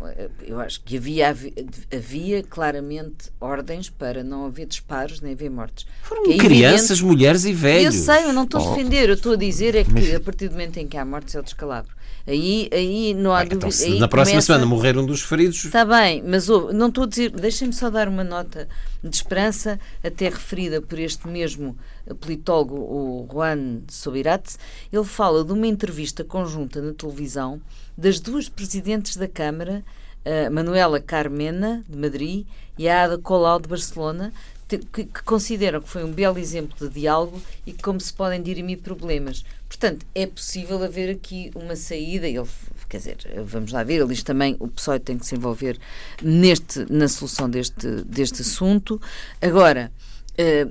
[0.46, 1.54] Eu acho que havia, havi-
[1.94, 5.86] havia claramente ordens para não haver disparos nem haver mortes.
[6.02, 7.94] Foram é crianças, evidente- mulheres e velhos.
[7.94, 8.74] Eu sei, eu não estou a Oh.
[8.74, 11.34] defender, eu estou a dizer é que a partir do momento em que há mortes
[11.34, 11.90] é o descalabro.
[12.26, 13.84] Aí, aí não há Bem, dúvida.
[13.84, 17.06] então, na próxima começa- semana morrer um dos feridos, Está bem, mas não estou a
[17.06, 17.30] dizer.
[17.30, 18.68] Deixem-me só dar uma nota
[19.02, 21.76] de esperança, até referida por este mesmo
[22.20, 24.58] politólogo, o Juan Sobirats.
[24.92, 27.60] Ele fala de uma entrevista conjunta na televisão
[27.98, 29.84] das duas presidentes da Câmara,
[30.24, 32.46] a Manuela Carmena, de Madrid,
[32.78, 34.32] e a Ada Colau, de Barcelona,
[34.68, 38.78] que, que consideram que foi um belo exemplo de diálogo e como se podem dirimir
[38.78, 39.44] problemas.
[39.82, 42.28] Portanto, é possível haver aqui uma saída.
[42.28, 42.46] Ele,
[42.88, 45.76] quer dizer, vamos lá ver, ele diz também o PSOE tem que se envolver
[46.22, 49.02] neste, na solução deste, deste assunto.
[49.40, 49.90] Agora,
[50.38, 50.68] eh,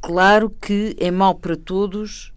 [0.00, 2.32] claro que é mau para todos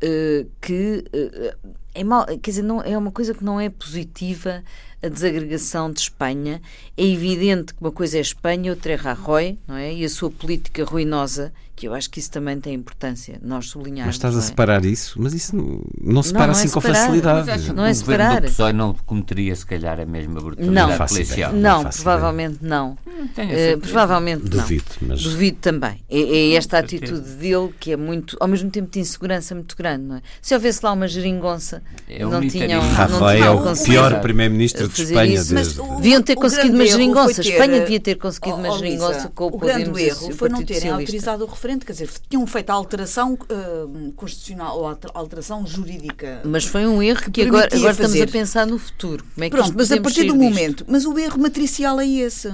[0.00, 1.54] eh, que eh,
[1.94, 4.64] é mal, quer dizer, não, é uma coisa que não é positiva
[5.02, 6.62] a desagregação de Espanha.
[6.96, 9.92] É evidente que uma coisa é Espanha, outra é Rajoy, não é?
[9.92, 14.06] E a sua política ruinosa, que eu acho que isso também tem importância, nós sublinharmos.
[14.06, 14.46] mas estás a não é?
[14.48, 15.14] separar isso.
[15.20, 17.46] Mas isso não, não se Não, para não é assim com facilidade.
[17.46, 18.40] Mas Não é o governo separar.
[18.40, 20.42] do PSOE não cometeria, se calhar, a mesma Não.
[20.42, 21.50] brutalidade Faço policial.
[21.50, 21.62] ideia.
[21.62, 22.96] Não, faço provavelmente não.
[23.36, 23.78] Eh, certeza.
[23.78, 24.50] provavelmente não.
[24.50, 26.02] Duvido, mas Duvido também.
[26.08, 30.04] É, é esta atitude dele que é muito, ao mesmo tempo de insegurança muito grande,
[30.04, 30.22] não é?
[30.40, 33.92] Se houvesse lá uma geringonça, É não tinham, não Rafael tinham é o conseguido.
[33.92, 35.44] pior primeiro-ministro de Espanha.
[35.52, 37.42] Mas o- Deviam ter o conseguido uma geringonça.
[37.42, 40.00] ter, Espanha eh, devia ter conseguido oh, uma oh, geringonça com o O grande Podemos
[40.00, 44.10] erro o foi não terem autorizado o referendo, quer dizer, tinham feito a alteração eh,
[44.14, 46.40] constitucional ou alter- alteração jurídica.
[46.44, 49.24] Mas foi um erro que, que agora, agora estamos a pensar no futuro.
[49.34, 50.36] Como é que Pronto, mas a partir do disto?
[50.42, 52.52] momento, mas o erro matricial é esse.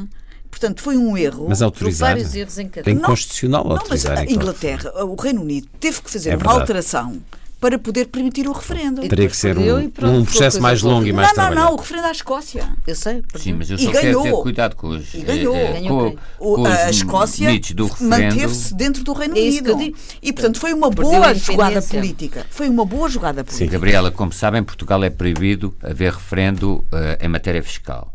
[0.51, 1.47] Portanto, foi um erro.
[1.49, 2.11] Mas autorizar.
[2.11, 4.19] vários erros em cada- Tem Não, constitucional Não, mas autorizar.
[4.19, 4.35] a então.
[4.37, 7.23] Inglaterra, o Reino Unido, teve que fazer É uma alteração
[7.63, 9.05] para poder permitir o referendo.
[9.05, 11.43] E Teria que ser um, e pronto, um processo mais longo e mais não, não,
[11.45, 11.67] trabalhado.
[11.69, 12.69] não, o referendo à Escócia.
[12.85, 13.41] Eu sei, perdeu.
[13.41, 14.43] Sim, mas eu E só quero ter ganhou.
[14.43, 15.55] cuidado com os, E ganhou.
[15.55, 17.49] eh, Ganhou com, com a Escócia
[18.01, 19.79] manteve-se dentro do Reino É Unido.
[20.21, 22.47] E, portanto, foi uma Perdeu boa jogada política.
[22.51, 23.71] Foi uma boa jogada política.
[23.71, 28.13] Gabriela, como sabem, em Portugal é proibido haver referendo eh, em matéria fiscal.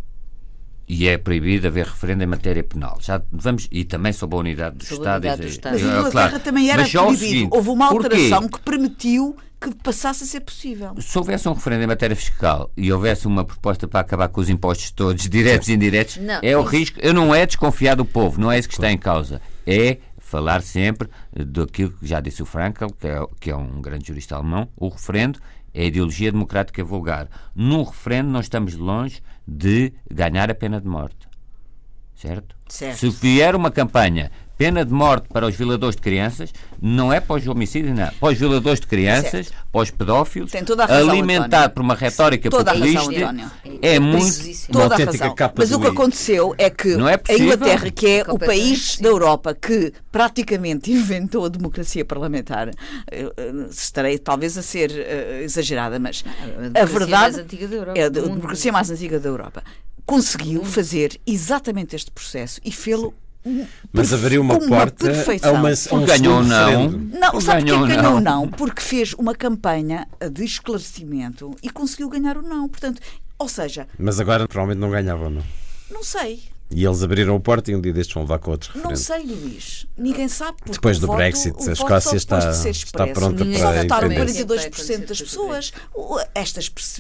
[0.88, 2.98] E é proibido haver referendo em matéria penal.
[3.02, 5.24] Já vamos, e também sobre a unidade do Sobre a Estado.
[5.24, 5.74] unidade e- do Estado.
[5.74, 6.44] Mas a eh, Inglaterra claro.
[6.44, 7.18] também era proibido.
[7.18, 8.06] seguinte, Houve uma porquê?
[8.06, 10.94] alteração que permitiu que passasse a ser possível.
[11.02, 14.50] Se houvesse um referendo em matéria fiscal e houvesse uma proposta para acabar com os
[14.50, 17.00] impostos todos, diretos e indiretos, Não, é o isso- risco.
[17.02, 19.42] Eu não é desconfiar do povo, não é isso que está em causa.
[19.66, 24.08] É falar sempre daquilo que já disse o Frankel, que é, que é um grande
[24.08, 25.40] jurista alemão, o referendo
[25.74, 27.28] é a ideologia democrática vulgar.
[27.56, 31.28] Num referendo, nós estamos longe de ganhar a pena de morte.
[32.14, 32.56] Certo?
[32.68, 32.98] Certo.
[32.98, 36.52] Se vier uma campanha pena de morte para os violadores de crianças,
[36.82, 38.08] não é para os homicídios, não.
[38.20, 41.70] Para os violadores de crianças, para os pedófilos, Tem toda a razão, alimentado António.
[41.70, 43.52] por uma retórica Toda a razão, populista, António.
[43.82, 44.68] é muito.
[44.72, 45.36] Toda a razão.
[45.36, 47.34] capa Mas o que aconteceu é que Não é a.
[47.34, 52.74] Inglaterra, que é o país da Europa que praticamente inventou a democracia parlamentar, eh,
[53.12, 57.76] eh, estarei talvez a ser eh, exagerada, mas a a democracia verdade mais antiga da
[57.76, 59.64] Europa, é a democracia mais antiga da Europa.
[60.06, 63.14] Conseguiu fazer exatamente este processo e fê-lo
[63.92, 65.08] Mas haveria uma porta
[65.44, 66.90] a, uma, a um Porque ganhou não.
[66.90, 68.42] Não, Porque sabe porquê ganhou que ganhou o não.
[68.42, 68.48] não?
[68.50, 72.68] Porque fez uma campanha de esclarecimento e conseguiu ganhar o não.
[72.68, 73.02] Portanto,
[73.40, 75.44] ou seja, Mas agora provavelmente não ganhavam, não.
[75.92, 76.44] não sei.
[76.70, 79.24] E eles abriram a porta e um dia destes vão levar com outro Não sei,
[79.24, 79.88] Luís.
[79.98, 80.58] Ninguém sabe.
[80.58, 84.08] Porque Depois do voto- Brexit, a Escócia está- de está pronta Ninguém Só para votaram
[84.12, 84.46] independer.
[84.46, 85.74] 42% das pessoas.
[86.36, 86.60] Esta,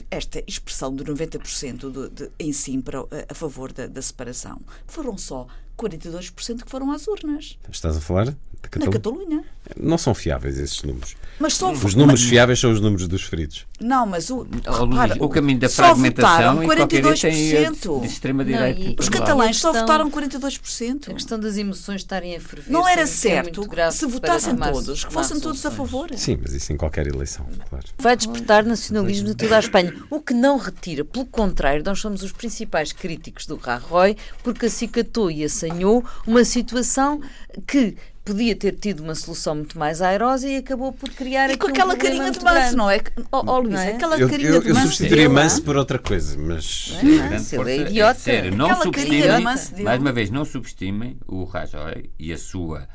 [0.09, 4.59] esta expressão de 90% do- de- em si para, o- a favor da, da separação
[4.87, 5.45] foram só
[5.77, 7.57] 42% que foram às urnas.
[7.69, 8.35] Estás a falar
[8.69, 9.43] de Na Catalunha?
[9.79, 11.15] Não são fiáveis esses números.
[11.39, 13.65] Mas só Os números fiáveis são os números dos feridos.
[13.79, 18.01] Não, mas o, Oh, repara, o caminho da só fragmentação votaram eh, 42%.
[18.01, 19.01] de extrema-direita.
[19.01, 21.09] Os catalães só A questão- votaram 42%.
[21.11, 22.71] A questão das emoções estarem a ferver.
[22.71, 23.61] Não era é certo
[23.91, 26.09] se votassem todos, que fossem todos a favor.
[26.15, 27.85] Sim, mas isso em qualquer eleição, claro.
[27.97, 29.93] Vai despertar nacionalismo de toda a Espanha.
[30.09, 35.29] O que não retira, pelo contrário, nós somos os principais críticos do Rajoy porque acicatou
[35.29, 37.21] e assanhou uma situação
[37.67, 37.95] que
[38.27, 41.69] podia ter tido uma solução muito mais airosa e acabou por criar E com um
[41.69, 43.01] aquela problema carinha de manso, não é?
[43.31, 43.91] Ó oh, Luís, é?
[43.93, 44.87] aquela Eu, carinha eu, de eu manso.
[44.87, 46.93] substituiria dele, manso por outra coisa, mas.
[47.01, 48.19] Não, se ele é força- idiota.
[48.19, 49.83] sério, não subestimem, de manso dele.
[49.83, 52.87] mais uma vez, não subestimem o Rajoy e a sua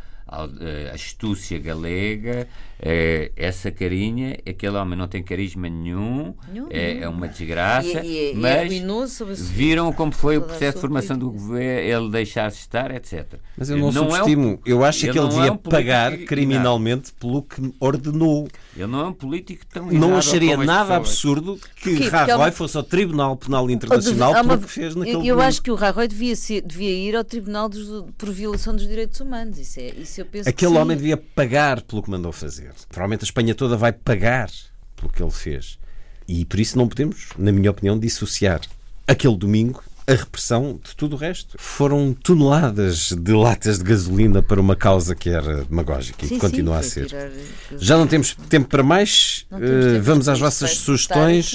[0.94, 2.48] astúcia galega,
[2.80, 8.06] eh, essa carinha, aquele homem não tem carisma nenhum, Nenhum, é, é uma desgraça, E,
[8.08, 11.80] e, e é mas a sua- viram como foi o processo de formação do governo,
[11.80, 13.34] ele deixar-se estar, etc.
[13.56, 14.60] Mas eu não, é um- subestimo.
[14.66, 18.48] eu acho que ele não é devia um político pagar criminalmente pelo que ordenou.
[18.74, 22.08] Ele não é um político tão Não acharia nada absurdo que Porquê?
[22.08, 25.26] Rajoy uma- fosse ao Tribunal Penal Internacional Há uma- pelo que fez naquele eu, eu
[25.34, 25.40] domingo.
[25.42, 29.20] acho que o Rajoy devia, ser- devia ir ao Tribunal dos- por violação dos direitos
[29.20, 29.58] humanos.
[29.58, 32.72] Isso, é, isso eu penso Aquele homem devia pagar pelo que mandou fazer.
[32.88, 34.50] Provavelmente a Espanha toda vai pagar
[34.96, 35.78] pelo que ele fez.
[36.26, 38.62] E por isso não podemos, na minha opinião, dissociar
[39.06, 41.56] aquele domingo a repressão de tudo o resto.
[41.58, 46.40] Foram toneladas de latas de gasolina para uma causa que era demagógica e Sim, que
[46.40, 47.00] continua a sim, ser.
[47.00, 47.30] foi tirar-
[47.78, 49.46] Já não temos tempo para mais.
[49.52, 49.56] Eh,
[49.94, 51.52] tempo vamos às vossas sugestões.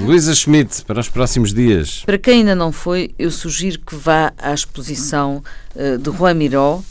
[0.00, 2.02] Luísa Schmidt, para os próximos dias.
[2.06, 5.42] Para quem ainda não foi, eu sugiro que vá à exposição
[5.76, 6.82] eh, de Juan Miró,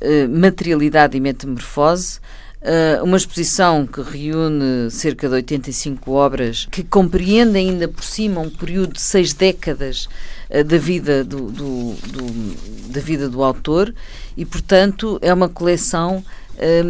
[0.00, 2.20] eh, Materialidade e Metamorfose,
[2.64, 8.48] eh, uma exposição que reúne cerca de 85 obras que compreende ainda por cima um
[8.50, 13.94] período de seis décadas eh, da vida do, do- do- da vida do autor
[14.36, 16.22] e, portanto, é uma coleção
[16.58, 16.82] eh,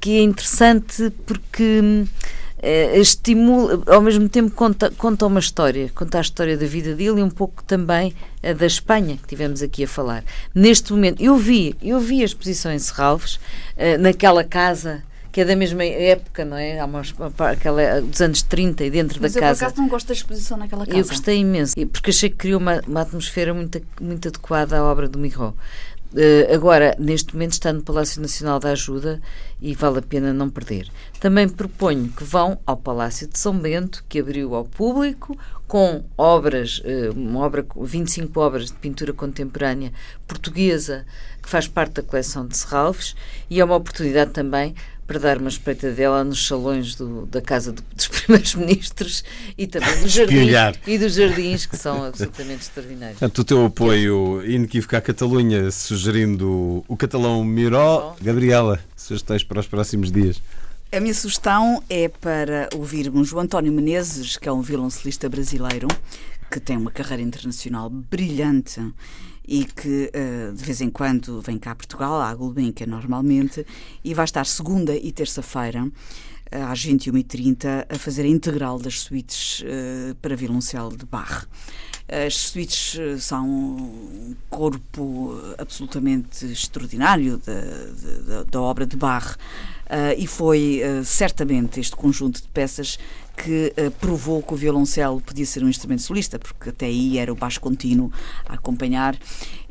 [0.00, 2.04] que é interessante porque
[2.62, 7.20] eh, estimula, ao mesmo tempo conta, conta uma história, conta a história da vida dele
[7.20, 10.24] e um pouco também a da Espanha que tivemos aqui a falar.
[10.54, 13.38] Neste momento, eu vi, eu vi a exposição em Serralves,
[13.76, 15.02] eh, naquela casa
[15.32, 16.80] que é da mesma época, não é?
[16.80, 17.02] Há uma,
[17.50, 19.66] aquela dos anos 30 e dentro Mas da eu, por casa.
[19.66, 20.98] acaso, não gosto da exposição naquela casa.
[20.98, 25.08] Eu gostei imenso, porque achei que criou uma, uma atmosfera muito, muito adequada à obra
[25.08, 25.54] do Miró.
[26.16, 29.20] Eh, agora, neste momento, está no Palácio Nacional da Ajuda
[29.60, 30.90] e vale a pena não perder.
[31.20, 36.82] Também proponho que vão ao Palácio de São Bento, que abriu ao público, com obras,
[36.84, 39.92] eh, uma obra, com 25 obras de pintura contemporânea
[40.26, 41.06] portuguesa,
[41.40, 43.14] que faz parte da coleção de Serralves,
[43.48, 44.74] e é uma oportunidade também
[45.10, 49.24] para dar uma espreitadela nos salões do- da Casa do- dos Primeiros Ministros
[49.58, 50.52] e também dos jardins,
[50.86, 53.18] e dos jardins que são absolutamente extraordinários.
[53.18, 58.14] Portanto, o teu apoio inequívoco à Catalunha, sugerindo o catalão Miró.
[58.22, 60.40] Gabriela, sugestões para os próximos dias.
[60.92, 65.88] A minha sugestão é para ouvirmos o António Menezes, que é um violoncelista brasileiro
[66.48, 68.80] que tem uma carreira internacional brilhante
[69.50, 73.66] e que eh, de vez em quando vem cá a Portugal, à Gulbenkian normalmente,
[74.04, 75.90] e vai estar segunda e terça-feira
[76.52, 81.46] eh, às 21h30 a fazer a integral das suítes eh, para violoncelo de Bach.
[82.08, 89.36] As suítes são um corpo absolutamente extraordinário da, da- obra de ah,
[90.16, 92.98] e foi ah, certamente este conjunto de peças
[93.36, 97.32] que ah, provou que o violoncelo podia ser um instrumento solista, porque até aí era
[97.32, 98.12] o baixo contínuo
[98.48, 99.18] a acompanhar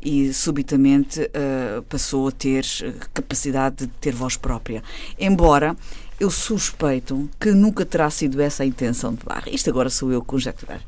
[0.02, 4.82] e subitamente ah, passou a ter ah, capacidade de ter voz própria.
[5.18, 5.76] Embora
[6.20, 9.44] eu suspeito que nunca terá sido essa a intenção de Barra.
[9.50, 10.80] Isto agora sou eu a conjecturar.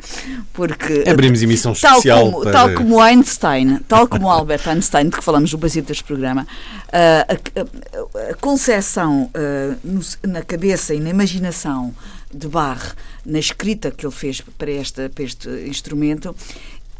[0.52, 5.16] Porque, Abrimos emissão tal especial como, para- tal como Einstein, tal como Albert Einstein, de
[5.16, 6.46] que falamos no princípio deste programa,
[6.92, 9.30] ah, a, a, a concepção
[10.22, 11.94] na cabeça e na imaginação
[12.34, 12.92] de Barre,
[13.26, 16.34] na escrita que ele fez para, esta, para este instrumento,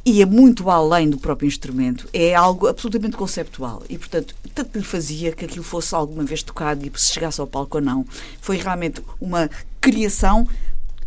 [0.05, 2.09] ia muito além do próprio instrumento.
[2.13, 3.83] É algo absolutamente conceptual.
[3.89, 7.47] E, portanto, tanto lhe fazia que aquilo fosse alguma vez tocado e se chegasse ao
[7.47, 8.05] palco ou não.
[8.41, 9.49] Foi realmente uma
[9.81, 10.47] criação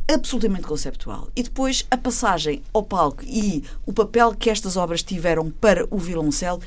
[0.08, 1.30] absolutamente conceptual.
[1.36, 5.98] E depois a passagem ao palco e o papel que estas obras tiveram para o
[5.98, 6.62] violoncelo,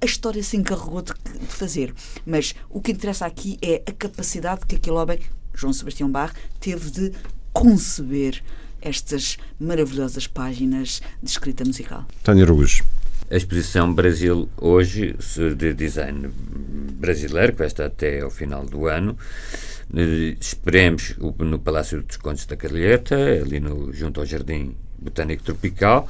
[0.00, 1.12] a história se encarregou de,
[1.48, 1.94] fazer.
[2.26, 5.18] Mas o que interessa aqui é a capacidade que aquele homem,
[5.54, 7.12] João Sebastião Bach, teve de
[7.52, 8.42] conceber
[8.84, 12.06] estas maravilhosas páginas de escrita musical.
[12.20, 12.84] António Araújo.
[13.30, 15.16] A exposição Brasil hoje,
[15.56, 16.28] de design
[16.98, 19.16] brasileiro, que vai estar até ao final do ano.
[19.96, 26.06] Eh, Esperemos no Palácio dos Condes da Carlheta, ali no, junto ao Jardim Botânico Tropical.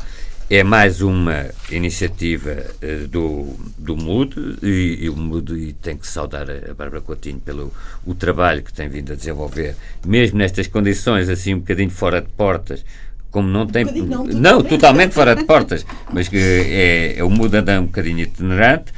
[0.57, 6.07] É mais uma iniciativa eh, do, do MUD e, e o MUD e tem que
[6.07, 7.73] saudar a a Bárbara Coutinho pelo
[8.07, 9.75] o trabalho que tem vindo a desenvolver,
[10.07, 12.85] mesmo nestas condições assim um bocadinho fora de portas,
[13.33, 13.85] como não tem.
[13.85, 17.87] bocadinho, não, não, totalmente fora de portas, mas que é, é o MUD anda um
[17.87, 18.93] bocadinho itinerante,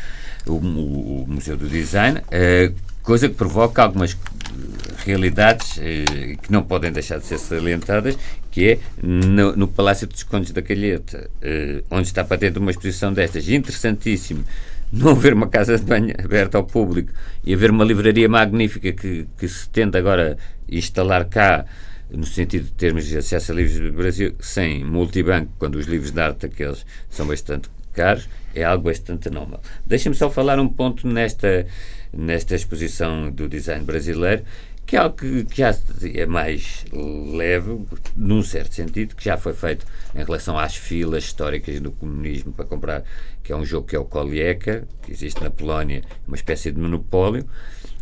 [0.46, 2.70] o, o- o Museu do Design, eh,
[3.02, 4.12] coisa que provoca algumas
[5.04, 8.18] realidades eh, que não podem deixar de ser salientadas,
[8.50, 12.70] que é no, no Palácio dos Condes da Calheta, eh, onde está para dentro uma
[12.70, 14.44] exposição destas, interessantíssimo,
[14.92, 17.12] não haver uma casa de banho aberta ao público
[17.44, 20.36] e haver uma livraria magnífica que, que se tende agora
[20.70, 21.64] a instalar cá,
[22.10, 26.20] no sentido de termos acesso a livros do Brasil, sem multibanco, quando os livros de
[26.20, 29.60] arte aqueles são bastante caros, é algo bastante anómalo.
[29.84, 31.66] Deixa-me só falar um ponto nesta,
[32.12, 34.42] nesta exposição do design brasileiro,
[34.86, 35.74] que é algo que, que já
[36.14, 37.76] é mais leve,
[38.16, 39.84] num certo sentido, que já foi feito
[40.14, 43.02] em relação às filas históricas do comunismo para comprar,
[43.42, 46.80] que é um jogo que é o Kolieca, que existe na Polónia, uma espécie de
[46.80, 47.44] monopólio.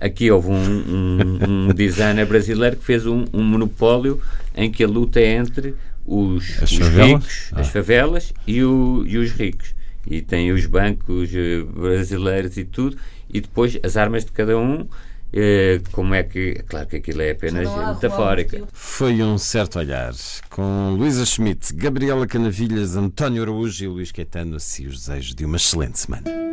[0.00, 4.20] Aqui houve um, um- um designer brasileiro que fez um, um monopólio
[4.54, 5.74] em que a luta é entre
[6.04, 7.08] os, As os favelas?
[7.24, 9.74] ricos, as favelas e, o- e os ricos.
[10.06, 12.96] E tem os bancos eh, brasileiros e tudo,
[13.32, 14.86] e depois as armas de cada um.
[15.32, 16.62] eh, como é que.
[16.66, 18.62] Claro que aquilo é apenas metafórica.
[18.72, 20.12] Foi um certo olhar.
[20.50, 25.56] Com Luísa Schmidt, Gabriela Canavilhas, António Araújo e Luís Caetano, assim os desejos de uma
[25.56, 26.43] excelente semana.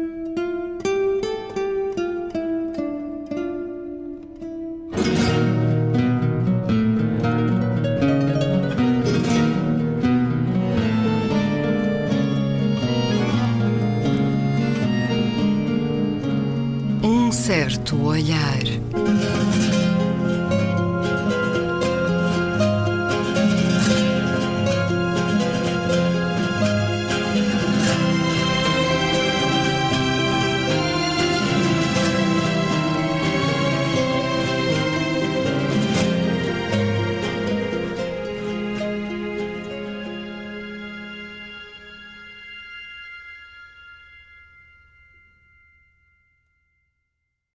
[18.12, 18.71] Olhar.